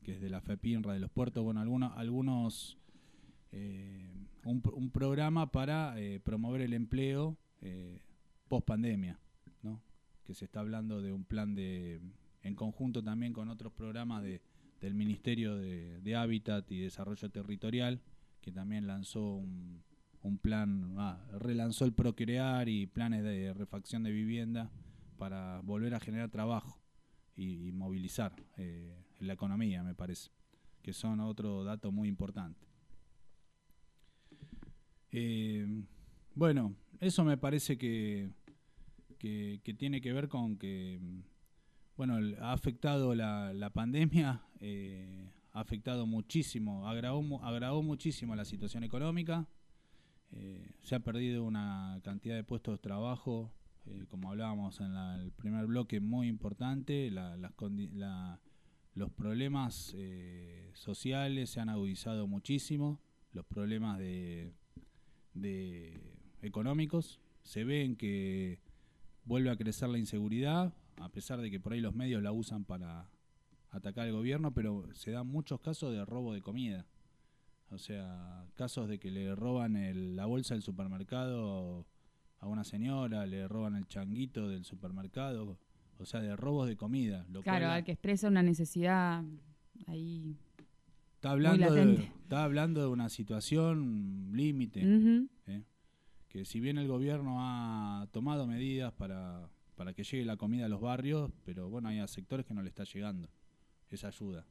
que 0.03 0.13
es 0.13 0.21
de 0.21 0.29
la 0.29 0.39
FEPINRA 0.41 0.93
de 0.93 0.99
los 0.99 1.09
puertos, 1.09 1.43
bueno, 1.43 1.61
algunos, 1.61 1.97
algunos 1.97 2.76
eh, 3.51 4.09
un, 4.43 4.61
un 4.73 4.91
programa 4.91 5.51
para 5.51 5.99
eh, 5.99 6.19
promover 6.19 6.61
el 6.61 6.73
empleo 6.73 7.37
eh, 7.61 8.01
post 8.47 8.65
pandemia, 8.65 9.19
¿no? 9.63 9.81
que 10.23 10.33
se 10.33 10.45
está 10.45 10.59
hablando 10.59 11.01
de 11.01 11.11
un 11.11 11.23
plan 11.23 11.55
de 11.55 12.01
en 12.43 12.55
conjunto 12.55 13.03
también 13.03 13.33
con 13.33 13.49
otros 13.49 13.73
programas 13.73 14.23
de, 14.23 14.41
del 14.79 14.93
Ministerio 14.93 15.55
de, 15.55 15.99
de 16.01 16.15
Hábitat 16.15 16.71
y 16.71 16.79
Desarrollo 16.79 17.29
Territorial, 17.29 18.01
que 18.41 18.51
también 18.51 18.87
lanzó 18.87 19.35
un, 19.35 19.83
plan, 20.41 20.95
ah, 20.97 21.19
relanzó 21.39 21.85
el 21.85 21.93
Procrear 21.93 22.69
y 22.69 22.85
planes 22.85 23.23
de 23.23 23.53
refacción 23.53 24.03
de 24.03 24.11
vivienda 24.11 24.71
para 25.17 25.61
volver 25.61 25.93
a 25.95 25.99
generar 25.99 26.29
trabajo 26.29 26.79
y, 27.35 27.71
movilizar 27.71 28.33
la 29.19 29.33
economía, 29.33 29.83
me 29.83 29.95
parece, 29.95 30.31
que 30.81 30.93
son 30.93 31.19
otro 31.19 31.63
dato 31.63 31.91
muy 31.91 32.07
importante. 32.07 32.66
Eh, 35.11 35.65
bueno, 36.35 36.75
eso 36.99 37.23
me 37.23 37.37
parece 37.37 37.77
que, 37.77 38.29
tiene 39.77 40.01
que 40.01 40.13
ver 40.13 40.27
con 40.27 40.57
que, 40.57 40.99
bueno, 41.95 42.17
ha 42.41 42.53
afectado 42.53 43.15
la, 43.15 43.71
pandemia, 43.73 44.41
eh, 44.59 45.29
ha 45.53 45.61
afectado 45.61 46.05
muchísimo, 46.05 46.87
agravó, 46.87 47.43
agravó 47.43 47.81
muchísimo 47.83 48.35
la 48.35 48.45
situación 48.45 48.83
económica, 48.83 49.47
eh, 50.31 50.71
se 50.81 50.95
ha 50.95 50.99
perdido 50.99 51.43
una 51.43 51.99
cantidad 52.03 52.35
de 52.35 52.43
puestos 52.43 52.75
de 52.75 52.79
trabajo, 52.79 53.51
como 54.09 54.29
hablábamos 54.29 54.81
en 54.81 54.93
el 54.93 55.31
primer 55.31 55.65
bloque, 55.65 56.01
muy 56.01 56.27
importante, 56.27 57.09
los 58.95 59.11
problemas 59.13 59.95
sociales 60.73 61.51
se 61.51 61.61
han 61.61 61.69
agudizado 61.69 62.27
muchísimo, 62.27 62.99
los 63.31 63.45
problemas 63.45 63.97
de, 63.97 64.51
de 65.41 65.99
económicos, 66.41 67.19
se 67.43 67.63
ven 67.63 67.95
que 67.95 68.59
vuelve 69.25 69.49
a 69.49 69.55
crecer 69.57 69.89
la 69.89 69.97
inseguridad, 69.97 70.73
a 70.97 71.09
pesar 71.09 71.41
de 71.41 71.49
que 71.51 71.59
por 71.59 71.73
ahí 71.73 71.81
los 71.81 71.95
medios 71.95 72.21
la 72.23 72.31
usan 72.31 72.63
para 72.65 73.09
atacar 73.69 74.05
al 74.05 74.13
gobierno, 74.13 74.53
pero 74.53 74.87
se 74.93 75.11
dan 75.11 75.27
muchos 75.27 75.59
casos 75.59 75.91
de 75.93 76.03
robo 76.05 76.33
de 76.33 76.41
comida. 76.41 76.85
O 77.69 77.77
sea, 77.77 78.45
casos 78.55 78.87
de 78.87 78.97
que 78.97 79.11
le 79.11 79.35
roban 79.35 79.75
el- 79.75 80.15
la 80.15 80.25
bolsa 80.25 80.53
del 80.53 80.63
supermercado 80.63 81.85
a 82.39 82.47
una 82.47 82.63
señora, 82.63 83.25
le 83.25 83.47
roban 83.47 83.75
el 83.75 83.87
changuito 83.87 84.47
del 84.47 84.63
supermercado, 84.63 85.57
o 85.99 86.05
sea, 86.05 86.21
de 86.21 86.35
robos 86.35 86.67
de 86.67 86.77
comida. 86.77 87.25
Lo 87.29 87.41
Claro, 87.41 87.65
cual 87.65 87.71
al 87.77 87.83
que 87.83 87.91
expresa 87.91 88.27
una 88.29 88.41
necesidad 88.43 89.23
ahí. 89.87 90.37
Está 91.17 91.31
hablando, 91.31 91.65
de, 91.73 91.81
está 92.23 92.43
hablando 92.43 92.81
de 92.81 92.87
una 92.87 93.09
situación 93.09 94.31
límite. 94.33 94.81
¿eh? 95.47 95.63
que 96.29 96.43
si 96.45 96.59
bien 96.59 96.77
el 96.77 96.87
gobierno 96.87 97.37
ha 97.39 98.07
tomado 98.11 98.45
medidas 98.47 98.91
para, 98.93 99.49
para 99.75 99.93
que 99.93 100.03
llegue 100.03 100.25
la 100.25 100.35
comida 100.37 100.65
a 100.65 100.69
los 100.69 100.81
barrios, 100.81 101.31
pero 101.45 101.69
bueno, 101.69 101.87
hay 101.89 102.05
sectores 102.07 102.45
que 102.45 102.53
no 102.53 102.61
le 102.61 102.69
está 102.69 102.83
llegando 102.83 103.29
esa 103.89 104.09
ayuda. 104.09 104.45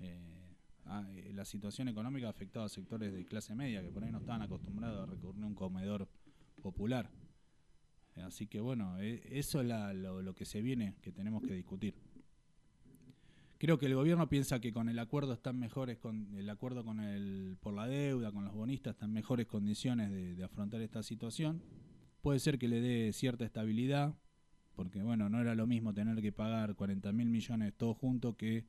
Eh, 0.00 0.54
ah, 0.86 1.04
eh, 1.14 1.30
la 1.34 1.44
situación 1.44 1.88
económica 1.88 2.26
ha 2.26 2.30
afectado 2.30 2.64
a 2.64 2.68
sectores 2.70 3.12
de 3.12 3.24
clase 3.26 3.54
media 3.54 3.82
que 3.82 3.90
por 3.90 4.02
ahí 4.02 4.10
no 4.10 4.18
estaban 4.18 4.42
acostumbrados 4.42 5.02
a 5.06 5.12
recurrir 5.12 5.42
a 5.44 5.46
un 5.46 5.54
comedor 5.54 6.08
popular. 6.62 7.10
Así 8.24 8.46
que 8.46 8.60
bueno, 8.60 8.98
eh, 9.00 9.22
eso 9.30 9.60
es 9.60 9.66
la- 9.68 9.92
lo, 9.94 10.22
lo 10.22 10.34
que 10.34 10.44
se 10.46 10.60
viene, 10.62 10.94
que 11.02 11.12
tenemos 11.12 11.42
que 11.42 11.54
discutir. 11.54 11.94
Creo 13.60 13.78
que 13.78 13.84
el 13.84 13.94
gobierno 13.94 14.26
piensa 14.26 14.58
que 14.58 14.72
con 14.72 14.88
el 14.88 14.98
acuerdo 14.98 15.34
están 15.34 15.58
mejores, 15.58 15.98
con 15.98 16.34
el 16.34 16.48
acuerdo 16.48 16.82
con 16.82 16.98
el 16.98 17.58
por 17.60 17.74
la 17.74 17.86
deuda, 17.86 18.32
con 18.32 18.46
los 18.46 18.54
bonistas, 18.54 18.94
están 18.94 19.10
en 19.10 19.14
mejores 19.16 19.46
condiciones 19.46 20.10
de, 20.10 20.34
de 20.34 20.42
afrontar 20.42 20.80
esta 20.80 21.02
situación. 21.02 21.62
Puede 22.22 22.38
ser 22.38 22.58
que 22.58 22.68
le 22.68 22.80
dé 22.80 23.12
cierta 23.12 23.44
estabilidad, 23.44 24.14
porque 24.74 25.02
bueno, 25.02 25.28
no 25.28 25.42
era 25.42 25.54
lo 25.54 25.66
mismo 25.66 25.92
tener 25.92 26.22
que 26.22 26.32
pagar 26.32 26.74
40 26.74 27.12
mil 27.12 27.28
millones 27.28 27.74
todos 27.76 27.98
juntos 27.98 28.34
que 28.36 28.64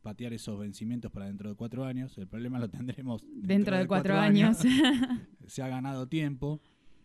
patear 0.00 0.32
esos 0.32 0.58
vencimientos 0.58 1.12
para 1.12 1.26
dentro 1.26 1.50
de 1.50 1.54
cuatro 1.54 1.84
años. 1.84 2.16
El 2.16 2.26
problema 2.26 2.58
lo 2.58 2.70
tendremos 2.70 3.22
Dentro 3.30 3.76
de 3.76 3.86
cuatro 3.86 4.16
años. 4.16 4.56
se 5.46 5.62
ha 5.62 5.68
ganado 5.68 6.08
tiempo, 6.08 6.62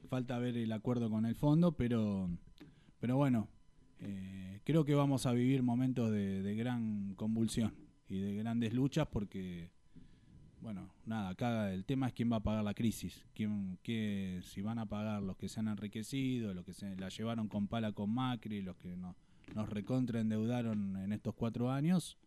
falta 0.07 0.39
ver 0.39 0.55
el 0.55 0.71
acuerdo 0.71 1.09
con 1.09 1.25
el 1.25 1.35
fondo, 1.35 1.73
pero, 1.73 2.29
pero 2.97 3.17
bueno, 3.17 3.49
eh, 3.99 4.38
creo 4.69 4.85
que 4.85 4.93
vamos 4.93 5.25
a 5.25 5.33
vivir 5.33 5.63
momentos 5.63 6.11
de, 6.11 6.53
gran 6.55 7.15
convulsión 7.15 7.73
y 8.07 8.19
de 8.19 8.35
grandes 8.35 8.71
luchas 8.71 9.07
porque, 9.07 9.71
bueno, 10.61 10.93
nada, 11.07 11.29
acá 11.29 11.73
el 11.73 11.85
tema 11.85 12.05
es 12.05 12.13
quién 12.13 12.31
va 12.31 12.35
a 12.35 12.43
pagar 12.43 12.63
la 12.63 12.75
crisis, 12.75 13.25
quién, 13.33 13.79
qué, 13.81 14.41
si 14.43 14.61
van 14.61 14.77
a 14.77 14.85
pagar 14.85 15.23
los 15.23 15.37
que 15.37 15.49
se 15.49 15.59
han 15.59 15.69
enriquecido, 15.69 16.53
los 16.53 16.65
que 16.65 16.75
se 16.75 16.95
la 16.97 17.09
llevaron 17.09 17.47
con 17.47 17.67
pala 17.67 17.93
con 17.93 18.13
Macri, 18.13 18.61
los 18.61 18.77
que 18.77 18.95
no, 18.95 19.15
nos 19.55 19.67
recontra 19.69 20.19
endeudaron 20.19 20.97
en 20.97 21.13
estos 21.13 21.33
cuatro 21.33 21.71
años, 21.71 22.19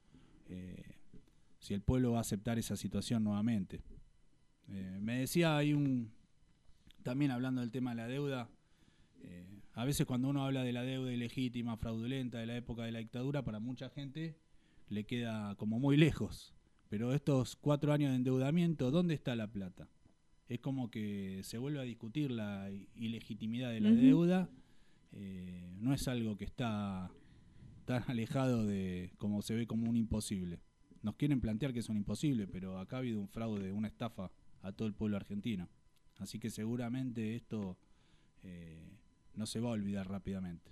eh, 0.48 0.96
si 1.60 1.74
el 1.74 1.80
pueblo 1.80 2.10
va 2.10 2.18
a 2.18 2.22
aceptar 2.22 2.58
esa 2.58 2.74
situación 2.74 3.22
nuevamente. 3.22 3.82
Eh, 4.66 4.98
me 5.00 5.20
decía, 5.20 5.56
hay 5.56 5.74
un. 5.74 6.10
También 7.04 7.30
hablando 7.30 7.60
del 7.60 7.70
tema 7.70 7.90
de 7.90 7.96
la 7.98 8.08
deuda, 8.08 8.48
eh, 9.20 9.46
a 9.74 9.84
veces 9.84 10.06
cuando 10.06 10.28
uno 10.28 10.44
habla 10.44 10.62
de 10.64 10.72
la 10.72 10.82
deuda 10.82 11.12
ilegítima, 11.12 11.76
fraudulenta 11.76 12.38
de 12.38 12.46
la 12.46 12.56
época 12.56 12.84
de 12.84 12.92
la 12.92 12.98
dictadura, 12.98 13.42
para 13.42 13.58
mucha 13.58 13.88
gente 13.88 14.36
le 14.88 15.04
queda 15.04 15.54
como 15.56 15.78
muy 15.78 15.96
lejos. 15.96 16.54
Pero 16.88 17.14
estos 17.14 17.56
cuatro 17.56 17.92
años 17.92 18.10
de 18.10 18.16
endeudamiento, 18.16 18.90
¿dónde 18.90 19.14
está 19.14 19.34
la 19.34 19.50
plata? 19.50 19.88
Es 20.48 20.60
como 20.60 20.90
que 20.90 21.40
se 21.42 21.56
vuelve 21.56 21.80
a 21.80 21.84
discutir 21.84 22.30
la 22.30 22.70
ilegitimidad 22.94 23.70
de 23.70 23.80
la 23.80 23.90
deuda. 23.90 24.50
eh, 25.12 25.74
no 25.78 25.94
es 25.94 26.06
algo 26.08 26.36
que 26.36 26.44
está 26.44 27.10
tan 27.86 28.04
alejado 28.08 28.66
de 28.66 29.12
como 29.16 29.42
se 29.42 29.54
ve 29.54 29.66
como 29.66 29.88
un 29.88 29.96
imposible. 29.96 30.60
nos 31.02 31.16
quieren 31.16 31.40
plantear 31.40 31.72
que 31.72 31.80
es 31.80 31.88
un 31.88 31.96
imposible, 31.96 32.46
pero 32.46 32.78
acá 32.78 32.96
ha 32.96 32.98
habido 33.00 33.20
un 33.20 33.28
fraude, 33.28 33.72
una 33.72 33.88
estafa 33.88 34.30
a 34.60 34.72
todo 34.72 34.86
el 34.86 34.94
pueblo 34.94 35.16
argentino. 35.16 35.68
Así 36.18 36.38
que 36.38 36.50
seguramente 36.50 37.34
esto 37.34 37.76
eh, 38.42 38.98
no 39.34 39.46
se 39.46 39.60
va 39.60 39.70
a 39.70 39.72
olvidar 39.72 40.08
rápidamente. 40.08 40.70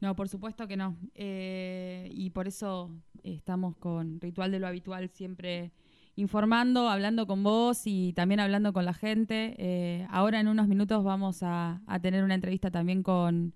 No, 0.00 0.14
por 0.14 0.28
supuesto 0.28 0.68
que 0.68 0.76
no. 0.76 0.96
Eh, 1.14 2.08
y 2.12 2.30
por 2.30 2.46
eso 2.46 2.90
estamos 3.24 3.76
con 3.76 4.20
Ritual 4.20 4.52
de 4.52 4.60
lo 4.60 4.66
Habitual 4.66 5.08
siempre 5.08 5.72
informando, 6.14 6.88
hablando 6.88 7.26
con 7.26 7.42
vos 7.42 7.82
y 7.84 8.12
también 8.12 8.40
hablando 8.40 8.72
con 8.72 8.84
la 8.84 8.94
gente. 8.94 9.54
Eh, 9.58 10.06
ahora 10.10 10.40
en 10.40 10.48
unos 10.48 10.68
minutos 10.68 11.02
vamos 11.04 11.42
a, 11.42 11.80
a 11.86 12.00
tener 12.00 12.24
una 12.24 12.34
entrevista 12.34 12.70
también 12.70 13.02
con, 13.02 13.54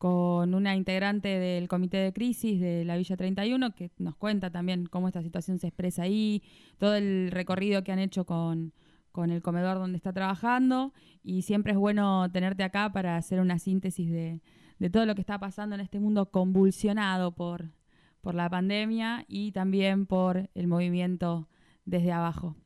con 0.00 0.54
una 0.54 0.76
integrante 0.76 1.28
del 1.28 1.68
Comité 1.68 1.98
de 1.98 2.12
Crisis 2.12 2.60
de 2.60 2.84
la 2.86 2.96
Villa 2.96 3.16
31 3.16 3.74
que 3.74 3.90
nos 3.98 4.16
cuenta 4.16 4.50
también 4.50 4.86
cómo 4.86 5.08
esta 5.08 5.22
situación 5.22 5.58
se 5.58 5.68
expresa 5.68 6.02
ahí, 6.02 6.42
todo 6.78 6.94
el 6.94 7.30
recorrido 7.30 7.84
que 7.84 7.92
han 7.92 7.98
hecho 7.98 8.24
con, 8.24 8.72
con 9.12 9.30
el 9.30 9.42
comedor 9.42 9.78
donde 9.78 9.96
está 9.96 10.12
trabajando 10.12 10.92
y 11.22 11.42
siempre 11.42 11.72
es 11.72 11.78
bueno 11.78 12.30
tenerte 12.30 12.62
acá 12.62 12.92
para 12.92 13.16
hacer 13.16 13.40
una 13.40 13.58
síntesis 13.58 14.10
de, 14.10 14.40
de 14.78 14.90
todo 14.90 15.06
lo 15.06 15.14
que 15.14 15.20
está 15.20 15.38
pasando 15.38 15.74
en 15.74 15.80
este 15.80 16.00
mundo 16.00 16.30
convulsionado 16.30 17.32
por, 17.32 17.70
por 18.20 18.34
la 18.34 18.48
pandemia 18.48 19.24
y 19.28 19.52
también 19.52 20.06
por 20.06 20.50
el 20.54 20.66
movimiento 20.66 21.48
desde 21.84 22.12
abajo. 22.12 22.56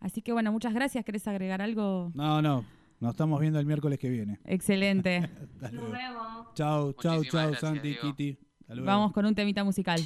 Así 0.00 0.20
que 0.20 0.32
bueno, 0.32 0.52
muchas 0.52 0.74
gracias. 0.74 1.04
¿Querés 1.04 1.26
agregar 1.28 1.62
algo? 1.62 2.10
No, 2.14 2.42
no, 2.42 2.64
nos 3.00 3.10
estamos 3.12 3.40
viendo 3.40 3.58
el 3.58 3.66
miércoles 3.66 3.98
que 3.98 4.10
viene. 4.10 4.38
Excelente. 4.44 5.20
Nos 5.72 5.90
vemos. 5.90 6.54
Chau, 6.54 6.92
chau, 6.94 7.16
Muchísimas 7.16 7.30
chau, 7.30 7.50
gracias, 7.50 7.60
Santi, 7.60 7.88
Diego. 7.88 8.02
Kitty. 8.02 8.38
Hasta 8.60 8.74
luego. 8.74 8.86
Vamos 8.86 9.12
con 9.12 9.26
un 9.26 9.34
temita 9.34 9.64
musical. 9.64 10.00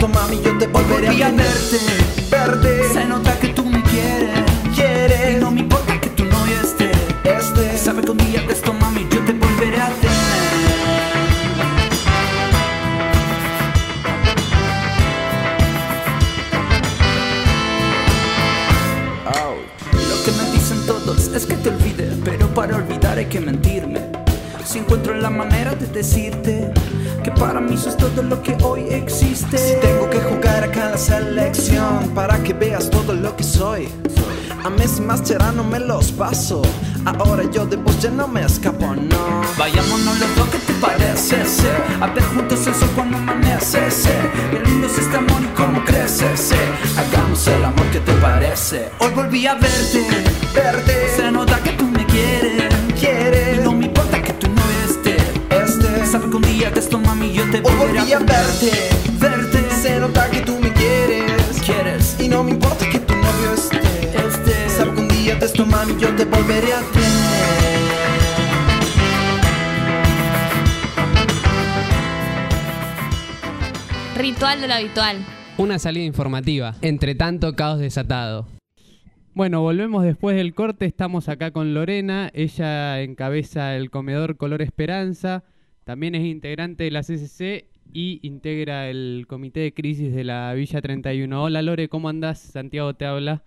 Esto, 0.00 0.08
mami, 0.08 0.40
yo 0.42 0.56
te 0.56 0.66
volveré 0.66 1.08
Volví 1.08 1.22
a 1.22 1.26
a 1.26 1.30
tener. 1.30 1.46
verte, 1.46 1.78
Verte, 2.30 2.92
se 2.94 3.04
nota 3.04 3.38
que 3.38 3.48
tú 3.48 3.64
me 3.64 3.82
quieres. 3.82 4.30
quieres. 4.74 5.36
Y 5.36 5.40
no 5.40 5.50
me 5.50 5.60
importa 5.60 6.00
que 6.00 6.08
tu 6.10 6.24
novio 6.24 6.56
esté. 6.62 6.90
Este, 7.24 7.76
Sabe 7.76 8.02
que 8.02 8.10
un 8.10 8.16
día 8.18 8.40
de 8.42 8.52
esto, 8.52 8.72
mami, 8.72 9.06
yo 9.10 9.20
te 9.24 9.32
volveré 9.32 9.78
a 9.80 9.88
tener. 9.88 10.20
Lo 19.92 20.24
que 20.24 20.32
me 20.32 20.50
dicen 20.52 20.84
todos 20.86 21.28
es 21.28 21.46
que 21.46 21.54
te 21.56 21.68
olvide, 21.70 22.10
pero 22.24 22.46
para 22.48 22.76
olvidar 22.76 23.18
hay 23.18 23.26
que 23.26 23.40
mentirme. 23.40 24.00
Si 24.64 24.78
encuentro 24.78 25.14
la 25.14 25.30
manera 25.30 25.74
de 25.74 25.86
decirte 25.86 26.70
para 27.40 27.58
mí 27.58 27.76
sos 27.76 27.96
todo 27.96 28.22
lo 28.22 28.42
que 28.42 28.54
hoy 28.62 28.84
existe. 28.90 29.56
Si 29.56 29.74
tengo 29.80 30.10
que 30.10 30.20
jugar 30.20 30.62
acá 30.62 30.84
en 30.84 30.90
la 30.92 30.98
selección 30.98 32.10
para 32.14 32.38
que 32.42 32.52
veas 32.52 32.90
todo 32.90 33.14
lo 33.14 33.34
que 33.34 33.42
soy. 33.42 33.88
A 34.62 34.68
Messi 34.68 35.00
Mascherano 35.00 35.64
me 35.64 35.80
los 35.80 36.12
paso. 36.12 36.60
Ahora 37.06 37.44
yo 37.50 37.64
de 37.64 37.76
vos 37.76 37.98
ya 37.98 38.10
no 38.10 38.28
me 38.28 38.42
escapo, 38.42 38.94
no. 38.94 39.40
Vayámonos 39.58 40.20
los 40.20 40.36
dos, 40.36 40.48
¿qué 40.50 40.58
te 40.58 40.74
parece? 40.74 41.44
sí? 41.46 41.66
A 41.98 42.06
ver 42.08 42.22
juntos 42.24 42.66
el 42.66 42.74
sol 42.74 42.90
cuando 42.94 43.16
amanece, 43.16 43.90
sí. 43.90 44.10
Qué 44.50 44.60
lindo 44.68 44.86
es 44.86 44.98
este 44.98 45.16
amor 45.16 45.40
y 45.42 45.56
cómo 45.56 45.82
crece, 45.82 46.36
sí. 46.36 46.56
Hagamos 46.98 47.46
el 47.48 47.64
amor, 47.64 47.86
¿qué 47.90 48.00
te 48.00 48.12
parece? 48.14 48.90
Hoy 48.98 49.12
volví 49.14 49.46
a 49.46 49.54
verte, 49.54 50.06
Verte, 50.54 51.08
se 51.16 51.30
nota 51.30 51.58
que 51.60 51.70
tú 51.70 51.86
me 51.86 52.04
quieres. 52.04 52.39
Esto, 56.80 56.98
mami, 56.98 57.32
yo 57.32 57.44
te 57.50 57.60
volví 57.60 58.12
a 58.12 58.18
verte. 58.18 58.70
Verte, 59.18 59.70
Se 59.82 60.00
nota 60.00 60.30
que 60.30 60.40
tú 60.40 60.58
me 60.58 60.72
quieres. 60.72 61.60
quieres. 61.64 62.16
Y 62.18 62.28
no 62.28 62.42
me 62.42 62.52
importa 62.52 62.88
que 62.88 62.98
tu 62.98 63.14
novio 63.14 63.54
esté. 63.54 63.80
Este, 64.26 64.68
Sabe 64.70 64.94
que 64.94 65.00
un 65.00 65.08
día 65.08 65.34
de 65.36 65.46
esto, 65.46 65.64
mami, 65.66 65.94
yo 65.98 66.08
te 66.16 66.24
volveré 66.24 66.72
a 66.72 66.80
tener. 66.92 67.80
Ritual 74.16 74.60
de 74.60 74.68
lo 74.68 74.74
habitual. 74.74 75.16
Una 75.56 75.78
salida 75.78 76.04
informativa. 76.04 76.74
Entre 76.82 77.14
tanto, 77.14 77.54
caos 77.54 77.78
desatado. 77.78 78.46
Bueno, 79.34 79.62
volvemos 79.62 80.04
después 80.04 80.36
del 80.36 80.54
corte. 80.54 80.86
Estamos 80.86 81.28
acá 81.28 81.52
con 81.52 81.72
Lorena. 81.74 82.30
Ella 82.34 83.00
encabeza 83.00 83.76
el 83.76 83.90
comedor 83.90 84.36
Color 84.36 84.62
Esperanza. 84.62 85.44
También 85.90 86.14
es 86.14 86.24
integrante 86.24 86.84
de 86.84 86.92
la 86.92 87.00
CCC 87.00 87.66
y 87.92 88.20
integra 88.22 88.88
el 88.88 89.24
comité 89.26 89.58
de 89.58 89.74
crisis 89.74 90.14
de 90.14 90.22
la 90.22 90.54
Villa 90.54 90.80
31. 90.80 91.42
Hola 91.42 91.62
Lore, 91.62 91.88
¿cómo 91.88 92.08
andás? 92.08 92.38
Santiago 92.38 92.94
te 92.94 93.06
habla. 93.06 93.42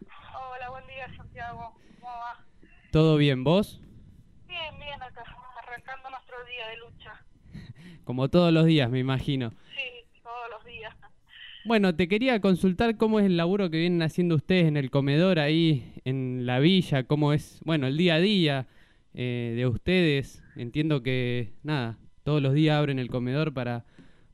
Hola, 0.00 0.70
buen 0.70 0.86
día 0.86 1.12
Santiago. 1.16 1.74
¿Cómo 2.00 2.06
va? 2.06 2.44
¿Todo 2.92 3.16
bien 3.16 3.42
vos? 3.42 3.80
Bien, 4.46 4.78
bien 4.78 5.02
acá, 5.02 5.24
arrancando 5.60 6.08
nuestro 6.08 6.36
día 6.44 6.68
de 6.68 6.76
lucha. 6.76 7.24
Como 8.04 8.28
todos 8.28 8.52
los 8.52 8.64
días, 8.66 8.88
me 8.88 9.00
imagino. 9.00 9.50
Sí, 9.74 10.04
todos 10.22 10.48
los 10.48 10.64
días. 10.64 10.94
Bueno, 11.64 11.96
te 11.96 12.06
quería 12.06 12.40
consultar 12.40 12.96
cómo 12.96 13.18
es 13.18 13.26
el 13.26 13.36
laburo 13.36 13.70
que 13.70 13.78
vienen 13.78 14.02
haciendo 14.02 14.36
ustedes 14.36 14.68
en 14.68 14.76
el 14.76 14.92
comedor 14.92 15.40
ahí 15.40 15.94
en 16.04 16.46
la 16.46 16.60
villa, 16.60 17.02
cómo 17.02 17.32
es, 17.32 17.58
bueno, 17.64 17.88
el 17.88 17.96
día 17.96 18.14
a 18.14 18.20
día 18.20 18.66
eh, 19.14 19.54
de 19.56 19.66
ustedes. 19.66 20.44
Entiendo 20.56 21.02
que, 21.02 21.52
nada, 21.62 21.98
todos 22.24 22.40
los 22.40 22.54
días 22.54 22.76
abren 22.76 22.98
el 22.98 23.10
comedor 23.10 23.52
para, 23.52 23.84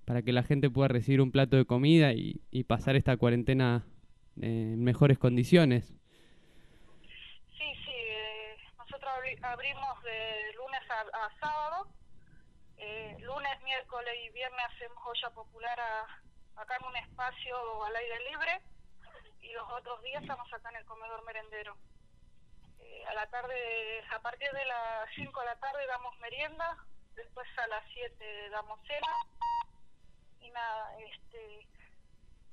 para 0.05 0.23
que 0.23 0.33
la 0.33 0.43
gente 0.45 0.71
pueda 0.71 0.89
recibir 0.89 1.21
un 1.21 1.33
plato 1.33 1.57
de 1.57 1.65
comida 1.65 2.13
y, 2.13 2.41
pasar 2.65 2.97
esta 2.97 3.17
cuarentena 3.17 3.85
en 4.41 4.83
mejores 4.83 5.19
condiciones. 5.19 5.93
Sí, 7.59 7.69
sí, 7.85 7.93
eh, 7.93 8.57
nosotros 8.79 9.11
abri- 9.11 9.39
abrimos 9.43 10.03
de 10.05 10.55
lunes 10.57 10.81
a, 10.91 11.27
a 11.27 11.41
sábado. 11.41 11.89
Eh, 12.79 13.17
lunes, 13.21 13.53
miércoles 13.65 14.15
y 14.27 14.33
viernes 14.33 14.61
hacemos 14.75 14.99
olla 15.05 15.31
popular 15.35 15.79
a- 15.79 16.61
acá 16.63 16.77
en 16.81 16.87
un 16.87 16.97
espacio 16.97 17.85
al 17.85 17.95
aire 17.97 18.15
libre 18.31 18.61
y 19.43 19.53
los 19.53 19.69
otros 19.71 20.03
días 20.03 20.23
estamos 20.23 20.47
acá 20.53 20.71
en 20.71 20.77
el 20.77 20.85
comedor 20.87 21.25
merendero. 21.27 21.77
A 23.09 23.15
la 23.15 23.27
tarde, 23.29 24.05
a 24.11 24.19
partir 24.21 24.51
de 24.53 24.65
las 24.65 25.09
5 25.15 25.41
de 25.41 25.47
la 25.47 25.57
tarde 25.57 25.87
damos 25.87 26.19
merienda, 26.21 26.77
después 27.15 27.47
a 27.59 27.67
las 27.67 27.83
7 27.93 28.51
damos 28.51 28.79
cena 28.87 29.13
y 30.41 30.51
nada, 30.51 30.99
este, 30.99 31.67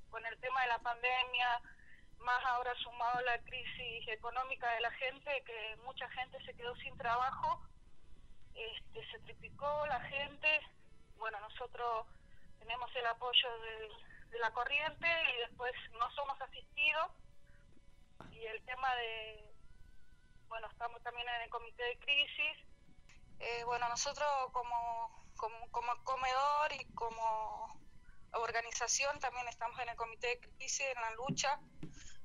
con 0.09 0.25
el 0.25 0.37
tema 0.39 0.61
de 0.61 0.67
la 0.67 0.79
pandemia, 0.79 1.61
más 2.19 2.43
ahora 2.45 2.73
sumado 2.75 3.19
a 3.19 3.21
la 3.21 3.39
crisis 3.39 4.07
económica 4.07 4.71
de 4.73 4.81
la 4.81 4.91
gente, 4.91 5.43
que 5.45 5.77
mucha 5.85 6.09
gente 6.09 6.43
se 6.45 6.53
quedó 6.53 6.75
sin 6.77 6.97
trabajo, 6.97 7.61
este, 8.55 9.11
se 9.11 9.19
triplicó 9.19 9.85
la 9.87 10.01
gente, 10.01 10.61
bueno, 11.17 11.39
nosotros 11.41 12.07
tenemos 12.59 12.93
el 12.95 13.05
apoyo 13.05 13.59
de 14.31 14.39
la 14.39 14.51
corriente 14.51 15.07
y 15.33 15.37
después 15.39 15.73
no 15.99 16.09
somos 16.11 16.39
asistidos 16.41 17.11
y 18.31 18.45
el 18.45 18.61
tema 18.63 18.93
de, 18.95 19.49
bueno, 20.49 20.67
estamos 20.67 21.01
también 21.03 21.27
en 21.29 21.41
el 21.43 21.49
comité 21.49 21.83
de 21.83 21.99
crisis. 21.99 22.57
Eh, 23.39 23.63
bueno, 23.65 23.87
nosotros 23.87 24.27
como, 24.51 25.25
como, 25.37 25.71
como 25.71 26.03
comedor 26.03 26.73
y 26.73 26.85
como 26.93 27.79
organización 28.33 29.17
también 29.19 29.47
estamos 29.47 29.79
en 29.79 29.89
el 29.89 29.95
comité 29.95 30.27
de 30.27 30.39
crisis, 30.39 30.87
en 30.87 31.01
la 31.01 31.11
lucha, 31.11 31.59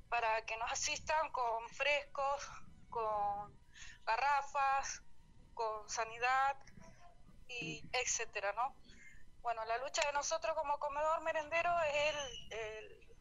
para 0.08 0.44
que 0.46 0.56
nos 0.56 0.72
asistan 0.72 1.30
con 1.30 1.68
frescos, 1.70 2.48
con 2.90 3.56
garrafas, 4.04 5.02
con 5.54 5.88
sanidad 5.88 6.56
y 7.48 7.82
etcétera, 7.92 8.52
¿no? 8.52 8.74
Bueno, 9.42 9.64
la 9.66 9.78
lucha 9.78 10.04
de 10.06 10.12
nosotros 10.14 10.56
como 10.56 10.78
comedor 10.78 11.20
merendero 11.22 11.70
es 11.82 12.14
el, 12.14 12.52
el, 12.52 13.16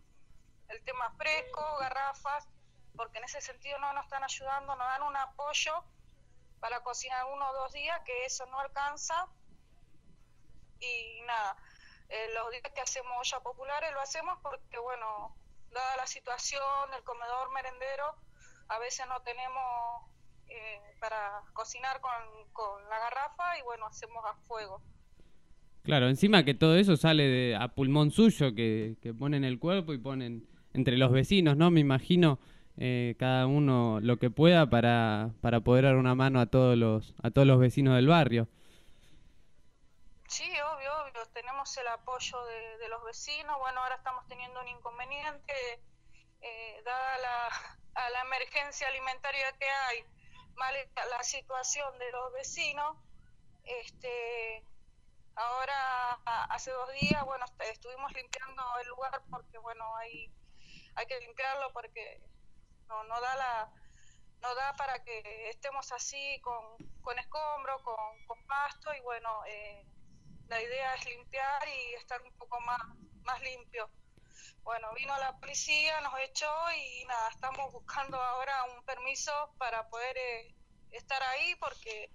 el 0.70 0.84
tema 0.86 1.12
fresco, 1.18 1.78
garrafas, 1.80 2.48
porque 2.96 3.18
en 3.18 3.26
ese 3.26 3.42
sentido 3.42 3.78
no 3.80 3.94
nos 3.94 4.06
están 4.06 4.24
ayudando, 4.24 4.76
nos 4.76 4.88
dan 4.88 5.04
un 5.04 5.16
apoyo 5.16 5.84
para 6.60 6.82
cocinar 6.82 7.26
uno 7.34 7.50
o 7.50 7.54
dos 7.54 7.74
días, 7.74 8.00
que 8.06 8.26
eso 8.26 8.46
no 8.48 8.60
alcanza. 8.60 9.28
Y 10.80 11.22
nada, 11.26 11.58
eh, 12.10 12.28
los 12.34 12.52
días 12.52 12.64
que 12.74 12.82
hacemos 12.82 13.12
olla 13.20 13.44
populares 13.44 13.92
lo 13.94 14.02
hacemos 14.02 14.38
porque, 14.42 14.78
bueno, 14.80 15.36
dada 15.72 15.98
la 15.98 16.08
situación, 16.08 16.64
el 16.96 17.04
comedor 17.04 17.52
merendero, 17.54 18.16
a 18.70 18.80
veces 18.80 19.06
no 19.08 19.22
tenemos 19.22 20.12
eh, 20.48 20.80
para 21.00 21.42
cocinar 21.54 22.00
con, 22.00 22.12
con 22.54 22.88
la 22.90 23.00
garrafa 23.00 23.58
y 23.58 23.62
bueno, 23.64 23.88
hacemos 23.88 24.24
a 24.26 24.36
fuego. 24.48 24.82
Claro, 25.84 26.08
encima 26.08 26.46
que 26.46 26.54
todo 26.54 26.78
eso 26.78 26.96
sale 26.96 27.24
de, 27.24 27.56
a 27.56 27.68
pulmón 27.70 28.12
suyo, 28.12 28.56
que, 28.56 28.96
que 29.02 29.14
ponen 29.14 29.44
el 29.44 29.60
cuerpo 29.60 29.94
y 29.94 29.98
ponen 29.98 30.48
entre 30.74 30.98
los 30.98 31.12
vecinos, 31.12 31.58
¿no? 31.58 31.72
Me 31.72 31.82
imagino 31.82 32.40
eh, 32.78 33.16
cada 33.20 33.48
uno 33.48 34.00
lo 34.02 34.18
que 34.18 34.30
pueda 34.30 34.70
para, 34.70 35.32
para 35.42 35.62
poder 35.62 35.86
dar 35.86 35.96
una 35.96 36.16
mano 36.16 36.40
a 36.40 36.48
todos 36.48 36.78
los, 36.78 37.14
a 37.24 37.32
todos 37.32 37.48
los 37.48 37.60
vecinos 37.60 37.96
del 37.96 38.08
barrio. 38.08 38.48
Sí, 40.28 40.50
obvio, 40.62 40.92
obvio, 41.04 41.26
tenemos 41.34 41.76
el 41.78 41.88
apoyo 41.88 42.44
de, 42.46 42.90
los 42.90 43.04
vecinos. 43.04 43.58
Bueno, 43.60 43.82
ahora 43.82 43.96
estamos 43.96 44.28
teniendo 44.28 44.62
un 44.62 44.68
inconveniente, 44.68 45.54
eh, 46.42 46.82
dada 46.86 47.18
la, 47.20 47.48
a 47.96 48.10
la 48.10 48.22
emergencia 48.22 48.88
alimentaria 48.88 49.52
que 49.60 49.66
hay, 49.70 50.04
mal 50.56 50.76
la 51.10 51.24
situación 51.24 51.98
de 52.00 52.12
los 52.12 52.34
vecinos. 52.34 52.98
Este, 53.64 54.64
ahora, 55.36 56.14
hace 56.50 56.72
dos 56.72 56.92
días, 56.94 57.24
bueno, 57.26 57.46
est- 57.46 57.62
estuvimos 57.72 58.12
limpiando 58.14 58.64
el 58.82 58.88
lugar 58.90 59.22
porque, 59.30 59.58
bueno, 59.60 59.86
hay, 59.98 60.32
hay 60.96 61.06
que 61.08 61.20
limpiarlo 61.22 61.72
porque 61.74 62.22
no, 62.88 63.04
no 63.04 63.22
da 63.22 63.36
la 63.36 63.72
no 64.41 64.54
da 64.56 64.76
para 64.76 65.02
que 65.04 65.50
estemos 65.50 65.89
así 65.93 66.39
con, 66.41 66.78
con 67.02 67.17
escombro, 67.17 67.82
con, 67.82 68.26
con 68.28 68.46
pasto 68.46 68.93
y 68.93 69.00
bueno, 69.00 69.30
eh, 69.46 69.86
la 70.50 70.62
idea 70.62 70.96
es 70.96 71.06
limpiar 71.06 71.65
y 71.67 71.93
estar 71.93 72.22
un 72.22 72.34
poco 72.34 72.60
más, 72.62 72.82
más 73.24 73.41
limpio. 73.41 73.89
Bueno, 74.63 74.93
vino 74.96 75.17
la 75.17 75.38
policía, 75.39 76.00
nos 76.02 76.13
echó 76.19 76.52
y 76.76 77.06
nada, 77.06 77.30
estamos 77.30 77.72
buscando 77.72 78.22
ahora 78.22 78.65
un 78.65 78.84
permiso 78.84 79.32
para 79.58 79.88
poder 79.89 80.17
eh, 80.17 80.56
estar 80.91 81.24
ahí 81.24 81.56
porque 81.56 82.12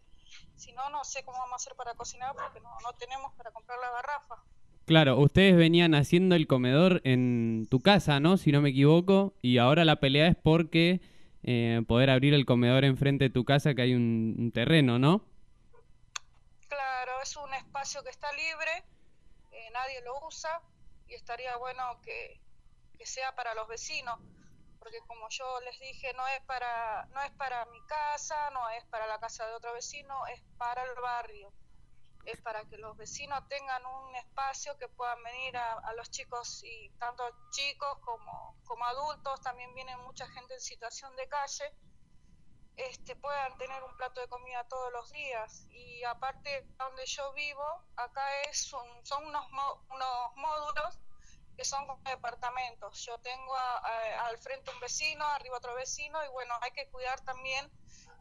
si 0.56 0.72
no, 0.72 0.90
no 0.90 1.04
sé 1.04 1.24
cómo 1.24 1.38
vamos 1.38 1.52
a 1.52 1.56
hacer 1.56 1.76
para 1.76 1.94
cocinar 1.94 2.34
porque 2.34 2.60
no, 2.60 2.78
no 2.80 2.92
tenemos 2.94 3.32
para 3.34 3.50
comprar 3.52 3.78
la 3.78 3.90
garrafa. 3.90 4.42
Claro, 4.88 5.18
ustedes 5.18 5.54
venían 5.54 5.94
haciendo 5.94 6.34
el 6.34 6.46
comedor 6.46 7.02
en 7.04 7.66
tu 7.70 7.78
casa, 7.80 8.20
¿no? 8.20 8.38
Si 8.38 8.52
no 8.52 8.62
me 8.62 8.70
equivoco, 8.70 9.34
y 9.42 9.58
ahora 9.58 9.84
la 9.84 9.96
pelea 9.96 10.28
es 10.28 10.36
porque 10.42 11.02
eh, 11.42 11.82
poder 11.86 12.08
abrir 12.08 12.32
el 12.32 12.46
comedor 12.46 12.86
enfrente 12.86 13.24
de 13.24 13.30
tu 13.30 13.44
casa, 13.44 13.74
que 13.74 13.82
hay 13.82 13.94
un, 13.94 14.50
terreno, 14.54 14.98
¿no? 14.98 15.26
Claro, 16.68 17.20
es 17.22 17.36
un 17.36 17.52
espacio 17.52 18.02
que 18.02 18.08
está 18.08 18.32
libre, 18.32 18.82
eh, 19.52 19.68
nadie 19.74 20.00
lo 20.06 20.26
usa 20.26 20.62
y 21.06 21.12
estaría 21.12 21.54
bueno 21.58 21.82
que, 22.02 22.40
que 22.96 23.04
sea 23.04 23.34
para 23.34 23.52
los 23.52 23.68
vecinos, 23.68 24.18
porque 24.78 25.00
como 25.06 25.28
yo 25.28 25.44
les 25.66 25.78
dije, 25.80 26.14
no 26.16 26.26
es 26.28 26.40
para 26.46 27.04
no 27.12 27.20
es 27.20 27.30
para 27.32 27.66
mi 27.66 27.80
casa, 27.86 28.48
no 28.54 28.70
es 28.70 28.84
para 28.86 29.06
la 29.06 29.20
casa 29.20 29.46
de 29.48 29.52
otro 29.52 29.74
vecino, 29.74 30.14
es 30.28 30.40
para 30.56 30.82
el 30.82 30.98
barrio. 31.02 31.52
Es 32.24 32.40
para 32.42 32.64
que 32.66 32.76
los 32.78 32.96
vecinos 32.96 33.42
tengan 33.48 33.84
un 33.86 34.14
espacio 34.16 34.76
que 34.78 34.88
puedan 34.88 35.22
venir 35.22 35.56
a, 35.56 35.72
a 35.74 35.92
los 35.94 36.10
chicos 36.10 36.62
y 36.64 36.90
tanto 36.98 37.24
chicos 37.50 37.98
como, 38.00 38.56
como 38.64 38.84
adultos, 38.84 39.40
también 39.42 39.74
viene 39.74 39.96
mucha 39.98 40.26
gente 40.28 40.54
en 40.54 40.60
situación 40.60 41.14
de 41.16 41.28
calle 41.28 41.74
este, 42.76 43.16
puedan 43.16 43.56
tener 43.58 43.82
un 43.82 43.94
plato 43.96 44.20
de 44.20 44.28
comida 44.28 44.64
todos 44.68 44.92
los 44.92 45.10
días. 45.10 45.66
Y 45.70 46.04
aparte, 46.04 46.66
donde 46.78 47.04
yo 47.06 47.32
vivo, 47.32 47.64
acá 47.96 48.42
es 48.42 48.72
un- 48.72 49.04
son 49.04 49.26
unos, 49.26 49.50
mo- 49.52 49.84
unos 49.90 50.32
módulos 50.36 51.00
que 51.56 51.64
son 51.64 51.86
como 51.88 52.00
departamentos. 52.04 53.04
Yo 53.04 53.18
tengo 53.18 53.54
al 53.56 54.38
frente 54.38 54.70
un 54.70 54.78
vecino, 54.80 55.24
arriba 55.26 55.56
otro 55.56 55.74
vecino, 55.74 56.24
y 56.24 56.28
bueno, 56.28 56.54
hay 56.62 56.70
que 56.70 56.88
cuidar 56.88 57.20
también 57.22 57.68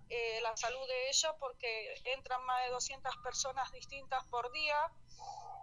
eh, 0.09 0.39
la 0.41 0.55
salud 0.55 0.87
de 0.87 1.09
ellos 1.09 1.33
porque 1.39 1.93
entran 2.05 2.43
más 2.45 2.63
de 2.65 2.71
200 2.71 3.17
personas 3.17 3.71
distintas 3.71 4.23
por 4.27 4.51
día. 4.51 4.91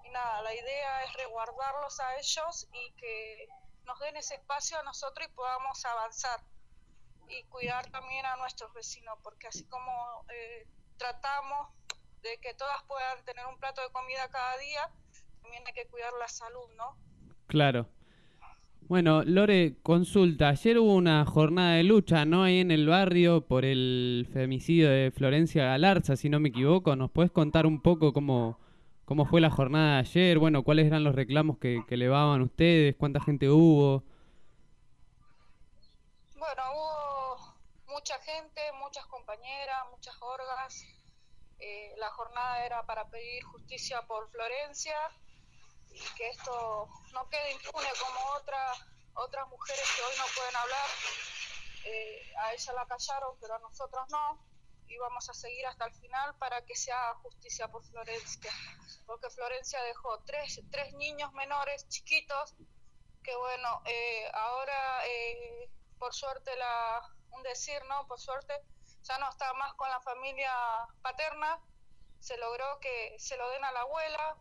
Y 0.05 0.11
nada, 0.11 0.43
la 0.43 0.55
idea 0.55 1.05
es 1.05 1.13
resguardarlos 1.15 2.01
a 2.01 2.17
ellos 2.17 2.69
y 2.73 2.93
que 2.93 3.49
nos 3.85 3.99
den 4.01 4.17
ese 4.17 4.35
espacio 4.35 4.79
a 4.79 4.83
nosotros 4.83 5.29
y 5.29 5.35
podamos 5.35 5.85
avanzar 5.85 6.41
y 7.29 7.43
cuidar 7.45 7.91
también 7.91 8.27
a 8.27 8.37
nuestros 8.37 8.73
vecinos, 8.75 9.19
porque 9.23 9.47
así 9.47 9.65
como 9.65 10.25
eh, 10.29 10.67
tratamos 10.99 11.69
de 12.23 12.39
que 12.39 12.55
todas 12.55 12.83
puedan 12.85 13.25
tener 13.25 13.47
un 13.47 13.59
plato 13.59 13.83
de 13.83 13.91
comida 13.91 14.29
cada 14.29 14.57
día, 14.59 14.91
también 15.43 15.63
hay 15.67 15.73
que 15.73 15.87
cuidar 15.87 16.13
la 16.15 16.29
salud, 16.29 16.69
¿no? 16.77 16.97
Claro. 17.47 17.87
Bueno, 18.87 19.23
Lore, 19.25 19.77
consulta. 19.83 20.51
Ayer 20.51 20.79
hubo 20.79 20.95
una 20.95 21.25
jornada 21.25 21.77
de 21.77 21.85
lucha, 21.85 22.27
¿no? 22.27 22.43
Ahí 22.43 22.61
en 22.61 22.71
el 22.71 22.87
barrio 22.87 23.41
por 23.41 23.65
el 23.65 24.29
femicidio 24.31 24.91
de 24.91 25.11
Florencia 25.11 25.65
Galarza, 25.65 26.17
si 26.17 26.29
no 26.29 26.39
me 26.39 26.51
equivoco. 26.51 26.95
¿Nos 26.95 27.11
puedes 27.11 27.33
contar 27.33 27.65
un 27.65 27.81
poco 27.81 28.13
cómo, 28.13 28.59
cómo 29.07 29.25
fue 29.25 29.41
la 29.41 29.49
jornada 29.49 29.95
de 29.95 29.99
ayer? 30.01 30.39
Bueno, 30.39 30.63
cuáles 30.65 30.87
eran 30.87 31.03
los 31.03 31.15
reclamos 31.15 31.57
que, 31.57 31.83
que 31.89 31.95
elevaban 31.95 32.43
ustedes, 32.43 32.95
cuánta 32.97 33.21
gente 33.21 33.49
hubo. 33.49 34.05
Bueno, 36.37 36.63
hubo 36.75 37.55
mucha 37.89 38.19
gente, 38.19 38.61
muchas 38.83 39.07
compañeras, 39.07 39.79
muchas 39.93 40.15
orgas. 40.21 40.85
Eh, 41.59 41.95
la 41.99 42.11
jornada 42.11 42.67
era 42.67 42.85
para 42.85 43.09
pedir 43.09 43.45
justicia 43.45 44.03
por 44.07 44.29
Florencia 44.29 44.95
y 45.95 46.15
que 46.17 46.29
esto 46.29 46.89
no 47.13 47.29
quede 47.31 47.53
impune 47.53 47.89
como 48.01 48.21
otras 48.33 48.95
otras 49.15 49.49
mujeres 49.49 49.85
que 49.97 50.03
hoy 50.03 50.15
no 50.19 50.25
pueden 50.37 50.57
hablar. 50.57 50.89
Eh, 51.85 52.33
a 52.39 52.53
ella 52.53 52.73
la 52.73 52.87
callaron, 52.87 53.37
pero 53.41 53.55
a 53.55 53.59
nosotros 53.59 54.05
no. 54.11 54.39
Y 54.87 54.99
vamos 54.99 55.29
a 55.29 55.35
seguir 55.35 55.67
hasta 55.67 55.87
el 55.87 55.95
final 55.95 56.37
para 56.39 56.65
que 56.65 56.77
se 56.77 56.93
haga 56.93 57.15
justicia 57.17 57.69
por 57.69 57.83
Florencia. 57.85 58.53
Porque 59.07 59.31
Florencia 59.31 59.83
dejó 59.83 60.19
tres, 60.25 60.61
tres 60.71 60.93
niños 60.95 61.33
menores, 61.33 61.89
chiquitos, 61.89 62.55
que 63.23 63.35
bueno, 63.37 63.83
eh, 63.87 64.31
ahora 64.35 65.07
eh, 65.07 65.71
por 65.99 66.13
suerte 66.13 66.55
la, 66.57 67.03
un 67.31 67.43
decir, 67.43 67.83
¿no? 67.87 68.07
Por 68.07 68.21
suerte 68.21 68.55
ya 69.03 69.19
no 69.19 69.29
está 69.29 69.53
más 69.55 69.75
con 69.75 69.89
la 69.89 70.01
familia 70.01 70.53
paterna, 71.03 71.61
se 72.21 72.37
logró 72.39 72.79
que 72.81 73.17
se 73.19 73.37
lo 73.37 73.49
den 73.51 73.65
a 73.65 73.73
la 73.73 73.81
abuela, 73.81 74.37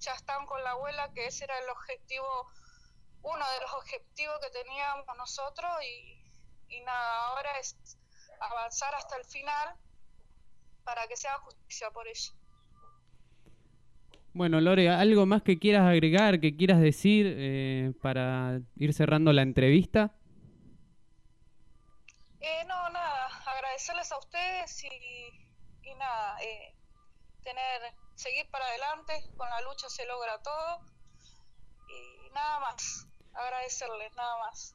ya 0.00 0.12
están 0.12 0.46
con 0.46 0.62
la 0.62 0.70
abuela, 0.70 1.12
que 1.12 1.26
ese 1.26 1.44
era 1.44 1.58
el 1.58 1.68
objetivo, 1.70 2.50
uno 3.22 3.50
de 3.52 3.60
los 3.60 3.72
objetivos 3.74 4.38
que 4.40 4.50
teníamos 4.50 5.06
nosotros 5.16 5.70
y, 5.82 6.76
y 6.76 6.80
nada, 6.82 7.26
ahora 7.28 7.58
es 7.58 7.76
avanzar 8.40 8.94
hasta 8.94 9.16
el 9.16 9.24
final 9.24 9.76
para 10.84 11.06
que 11.08 11.16
se 11.16 11.28
haga 11.28 11.38
justicia 11.38 11.90
por 11.90 12.06
ella. 12.06 12.32
Bueno, 14.32 14.60
Lore, 14.60 14.90
¿algo 14.90 15.24
más 15.24 15.42
que 15.42 15.58
quieras 15.58 15.86
agregar, 15.88 16.40
que 16.40 16.54
quieras 16.54 16.78
decir 16.78 17.24
eh, 17.26 17.92
para 18.02 18.60
ir 18.76 18.92
cerrando 18.92 19.32
la 19.32 19.40
entrevista? 19.40 20.14
Eh, 22.40 22.64
no, 22.66 22.90
nada, 22.90 23.28
agradecerles 23.46 24.12
a 24.12 24.18
ustedes 24.18 24.84
y, 24.84 24.88
y 25.82 25.94
nada, 25.94 26.38
eh, 26.42 26.74
tener, 27.42 27.94
seguir 28.16 28.46
para 28.50 28.64
adelante, 28.66 29.12
con 29.36 29.48
la 29.48 29.60
lucha 29.62 29.88
se 29.88 30.04
logra 30.06 30.42
todo 30.42 30.80
y 31.88 32.34
nada 32.34 32.60
más, 32.60 33.06
agradecerles, 33.32 34.14
nada 34.16 34.38
más. 34.38 34.74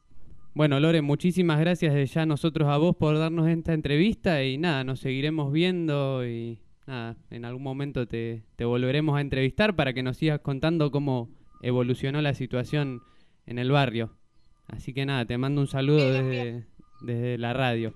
Bueno, 0.54 0.78
Lore, 0.80 1.02
muchísimas 1.02 1.58
gracias 1.60 1.94
de 1.94 2.06
ya 2.06 2.26
nosotros 2.26 2.68
a 2.68 2.76
vos 2.76 2.96
por 2.96 3.18
darnos 3.18 3.48
esta 3.48 3.72
entrevista 3.72 4.42
y 4.42 4.58
nada, 4.58 4.84
nos 4.84 5.00
seguiremos 5.00 5.52
viendo 5.52 6.26
y 6.26 6.60
nada, 6.86 7.16
en 7.30 7.44
algún 7.44 7.62
momento 7.62 8.06
te, 8.06 8.44
te 8.56 8.64
volveremos 8.64 9.16
a 9.16 9.20
entrevistar 9.20 9.74
para 9.74 9.92
que 9.92 10.02
nos 10.02 10.18
sigas 10.18 10.40
contando 10.40 10.90
cómo 10.90 11.30
evolucionó 11.62 12.20
la 12.20 12.34
situación 12.34 13.02
en 13.46 13.58
el 13.58 13.70
barrio. 13.70 14.16
Así 14.68 14.92
que 14.92 15.04
nada, 15.06 15.24
te 15.24 15.36
mando 15.38 15.60
un 15.60 15.68
saludo 15.68 16.12
desde, 16.12 16.66
desde 17.00 17.38
la 17.38 17.52
radio. 17.52 17.94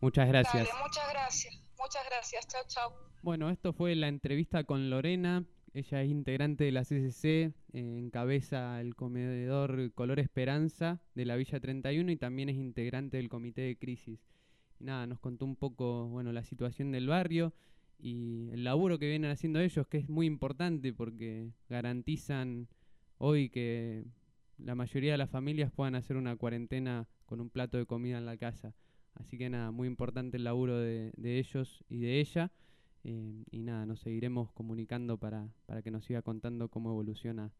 Muchas 0.00 0.28
gracias. 0.28 0.68
Dale, 0.68 0.82
muchas 0.82 1.10
gracias, 1.10 1.67
muchas 1.88 2.04
gracias, 2.04 2.46
chao, 2.46 2.62
chao. 2.66 2.92
Bueno, 3.22 3.48
esto 3.48 3.72
fue 3.72 3.94
la 3.94 4.08
entrevista 4.08 4.64
con 4.64 4.90
Lorena. 4.90 5.46
Ella 5.72 6.02
es 6.02 6.10
integrante 6.10 6.64
de 6.64 6.72
la 6.72 6.82
CCC, 6.82 7.24
eh, 7.24 7.52
encabeza 7.72 8.78
el 8.82 8.94
comedor 8.94 9.90
Color 9.94 10.18
Esperanza 10.18 11.00
de 11.14 11.24
la 11.24 11.36
Villa 11.36 11.58
31 11.58 12.12
y 12.12 12.16
también 12.16 12.50
es 12.50 12.56
integrante 12.56 13.16
del 13.16 13.30
comité 13.30 13.62
de 13.62 13.78
crisis. 13.78 14.20
Y 14.78 14.84
nada, 14.84 15.06
nos 15.06 15.18
contó 15.18 15.46
un 15.46 15.56
poco, 15.56 16.08
bueno, 16.08 16.30
la 16.30 16.44
situación 16.44 16.92
del 16.92 17.06
barrio 17.06 17.54
y 17.98 18.50
el 18.50 18.64
laburo 18.64 18.98
que 18.98 19.08
vienen 19.08 19.30
haciendo 19.30 19.58
ellos, 19.58 19.86
que 19.86 19.96
es 19.96 20.10
muy 20.10 20.26
importante 20.26 20.92
porque 20.92 21.52
garantizan 21.70 22.68
hoy 23.16 23.48
que 23.48 24.04
la 24.58 24.74
mayoría 24.74 25.12
de 25.12 25.18
las 25.18 25.30
familias 25.30 25.72
puedan 25.72 25.94
hacer 25.94 26.18
una 26.18 26.36
cuarentena 26.36 27.08
con 27.24 27.40
un 27.40 27.48
plato 27.48 27.78
de 27.78 27.86
comida 27.86 28.18
en 28.18 28.26
la 28.26 28.36
casa. 28.36 28.74
Así 29.20 29.36
que 29.36 29.50
nada, 29.50 29.70
muy 29.70 29.88
importante 29.88 30.36
el 30.36 30.44
laburo 30.44 30.78
de, 30.78 31.12
de 31.16 31.38
ellos 31.38 31.84
y 31.88 31.98
de 31.98 32.20
ella. 32.20 32.50
Eh, 33.04 33.44
y 33.50 33.62
nada, 33.62 33.86
nos 33.86 34.00
seguiremos 34.00 34.50
comunicando 34.52 35.18
para, 35.18 35.48
para 35.66 35.82
que 35.82 35.90
nos 35.90 36.04
siga 36.04 36.22
contando 36.22 36.68
cómo 36.68 36.90
evoluciona 36.90 37.52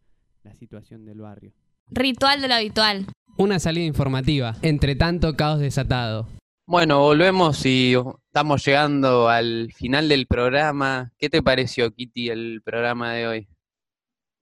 la 0.42 0.54
situación 0.54 1.04
del 1.04 1.20
barrio. 1.20 1.52
Ritual 1.90 2.40
de 2.40 2.48
lo 2.48 2.54
habitual. 2.54 3.06
Una 3.36 3.58
salida 3.58 3.84
informativa, 3.84 4.54
entre 4.62 4.94
tanto 4.94 5.36
caos 5.36 5.60
desatado. 5.60 6.26
Bueno, 6.66 7.00
volvemos 7.00 7.64
y 7.64 7.94
estamos 8.26 8.62
llegando 8.66 9.28
al 9.28 9.72
final 9.72 10.08
del 10.08 10.26
programa. 10.26 11.12
¿Qué 11.18 11.30
te 11.30 11.42
pareció, 11.42 11.90
Kitty, 11.90 12.28
el 12.28 12.60
programa 12.62 13.14
de 13.14 13.26
hoy? 13.26 13.48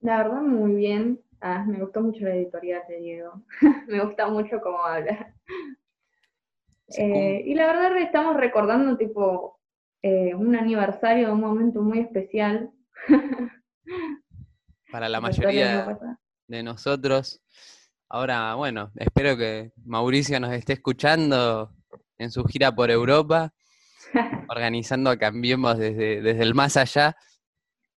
La 0.01 0.19
verdad, 0.19 0.43
muy 0.43 0.75
bien. 0.75 1.21
Ah, 1.41 1.65
me 1.65 1.79
gustó 1.79 2.01
mucho 2.01 2.25
la 2.25 2.35
editorial 2.35 2.83
de 2.89 3.01
Diego. 3.01 3.43
me 3.87 4.05
gusta 4.05 4.27
mucho 4.29 4.61
cómo 4.61 4.83
habla. 4.83 5.35
Eh, 6.89 7.43
y 7.47 7.55
la 7.55 7.67
verdad, 7.67 7.97
estamos 7.99 8.37
recordando, 8.37 8.97
tipo, 8.97 9.61
eh, 10.03 10.35
un 10.35 10.55
aniversario, 10.55 11.33
un 11.33 11.41
momento 11.41 11.83
muy 11.83 12.01
especial. 12.01 12.71
Para 14.93 15.09
la 15.09 15.21
mayoría 15.21 15.99
de 16.47 16.63
nosotros. 16.63 17.43
Ahora, 18.09 18.55
bueno, 18.55 18.93
espero 18.97 19.37
que 19.37 19.73
Mauricio 19.85 20.39
nos 20.39 20.53
esté 20.53 20.75
escuchando 20.75 21.73
en 22.19 22.31
su 22.31 22.45
gira 22.45 22.73
por 22.75 22.91
Europa, 22.91 23.53
organizando 24.49 25.11
a 25.11 25.17
Cambiemos 25.17 25.77
desde, 25.77 26.23
desde 26.23 26.43
el 26.43 26.55
más 26.55 26.77
allá. 26.77 27.17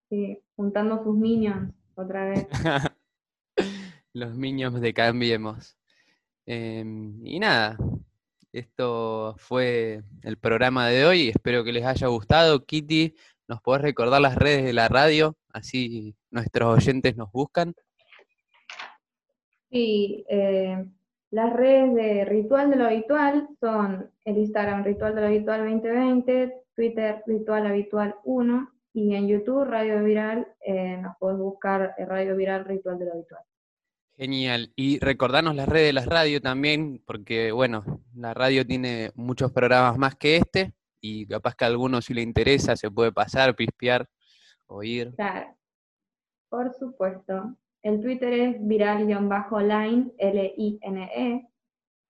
Sí, 0.09 0.43
juntando 0.57 1.05
sus 1.05 1.14
minions 1.14 1.74
otra 1.95 2.24
vez. 2.24 2.49
Los 4.14 4.34
niños 4.34 4.80
de 4.80 4.95
Cambiemos. 4.95 5.76
Em, 6.47 7.20
y 7.26 7.39
nada, 7.39 7.76
esto 8.59 9.34
fue 9.38 10.02
el 10.22 10.36
programa 10.38 10.88
de 10.88 11.06
hoy. 11.06 11.28
Espero 11.28 11.64
que 11.64 11.72
les 11.72 11.84
haya 11.84 12.06
gustado. 12.09 12.64
Kitty, 12.64 13.14
¿nos 13.46 13.61
podés 13.61 13.82
recordar 13.82 14.20
las 14.20 14.36
redes 14.36 14.64
de 14.64 14.72
la 14.72 14.88
radio? 14.88 15.36
Así 15.52 16.14
nuestros 16.30 16.76
oyentes 16.76 17.16
nos 17.16 17.30
buscan. 17.32 17.74
Y 19.70 20.24
eh, 20.28 20.84
las 21.30 21.52
redes 21.52 21.94
de 21.94 22.24
Ritual 22.24 22.70
de 22.70 22.76
lo 22.76 22.86
Habitual 22.86 23.48
son 23.61 24.11
el 24.24 24.38
Instagram 24.38 24.84
Ritual 24.84 25.14
de 25.14 25.20
lo 25.20 25.26
Habitual 25.26 25.61
2020, 25.61 26.54
Twitter 26.74 27.22
Ritual 27.26 27.66
Habitual 27.66 28.14
1 28.24 28.72
y 28.94 29.14
en 29.14 29.28
YouTube 29.28 29.64
Radio 29.64 30.02
Viral 30.02 30.46
eh, 30.61 30.96
nos 30.96 31.16
podés 31.18 31.38
buscar 31.38 31.94
eh, 31.98 32.06
Radio 32.06 32.34
Viral 32.34 32.64
Ritual 32.64 32.98
de 32.98 33.04
lo 33.04 33.12
Habitual. 33.12 33.42
Genial. 34.19 34.73
Y 34.75 34.99
recordarnos 34.99 35.55
las 35.55 35.69
redes 35.69 35.87
de 35.87 35.93
la 35.93 36.05
radio 36.05 36.41
también, 36.41 37.01
porque 37.07 37.53
bueno, 37.53 37.85
la 38.16 38.35
radio 38.35 38.66
tiene 38.66 39.12
muchos 39.14 39.53
programas 39.53 39.97
más 39.97 40.16
que 40.16 40.39
este, 40.39 40.75
y 41.01 41.25
capaz 41.29 41.55
que 41.55 41.64
a 41.64 41.69
alguno 41.69 42.03
si 42.03 42.14
le 42.14 42.23
interesa 42.23 42.75
se 42.75 42.91
puede 42.91 43.12
pasar, 43.12 43.55
pispear, 43.55 44.09
oír. 44.66 45.14
Claro, 45.14 45.57
por 46.49 46.75
supuesto. 46.75 47.57
El 47.85 48.01
Twitter 48.01 48.33
es 48.33 48.57
viral-line, 48.61 50.12
L-I-N-E. 50.19 51.49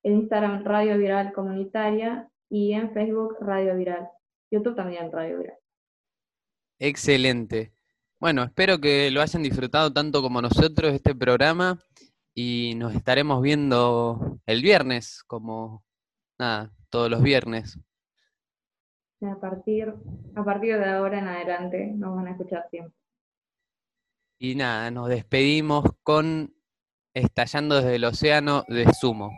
El 0.03 0.13
Instagram 0.13 0.65
Radio 0.65 0.97
Viral 0.97 1.35
Comunitaria 1.35 2.31
y 2.49 2.73
en 2.73 2.91
Facebook 2.95 3.37
Radio 3.41 3.77
Viral. 3.77 4.09
YouTube 4.51 4.75
también 4.75 5.13
Radio 5.13 5.41
Viral. 5.41 5.59
Excelente. 6.79 7.75
Bueno, 8.21 8.43
espero 8.43 8.81
que 8.81 9.12
lo 9.12 9.23
hayan 9.23 9.45
disfrutado 9.45 9.93
tanto 9.93 10.21
como 10.23 10.43
nosotros 10.43 10.93
este 10.93 11.14
programa 11.14 11.79
y 12.35 12.75
nos 12.75 12.93
estaremos 12.97 13.41
viendo 13.41 14.41
el 14.45 14.61
viernes, 14.61 15.23
como 15.25 15.85
nada, 16.37 16.73
todos 16.91 17.09
los 17.09 17.23
viernes. 17.23 17.79
A 19.23 19.39
partir, 19.41 19.95
a 20.35 20.45
partir 20.45 20.79
de 20.79 20.89
ahora 20.89 21.21
en 21.21 21.29
adelante 21.29 21.93
nos 21.95 22.16
van 22.16 22.27
a 22.27 22.31
escuchar 22.33 22.66
siempre. 22.71 22.93
Y 24.41 24.57
nada, 24.57 24.91
nos 24.91 25.09
despedimos 25.09 25.85
con 26.03 26.53
Estallando 27.14 27.77
desde 27.77 27.97
el 27.97 28.05
Océano 28.05 28.64
de 28.66 28.93
Sumo. 28.95 29.31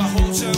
my 0.00 0.08
whole 0.08 0.32
church. 0.32 0.49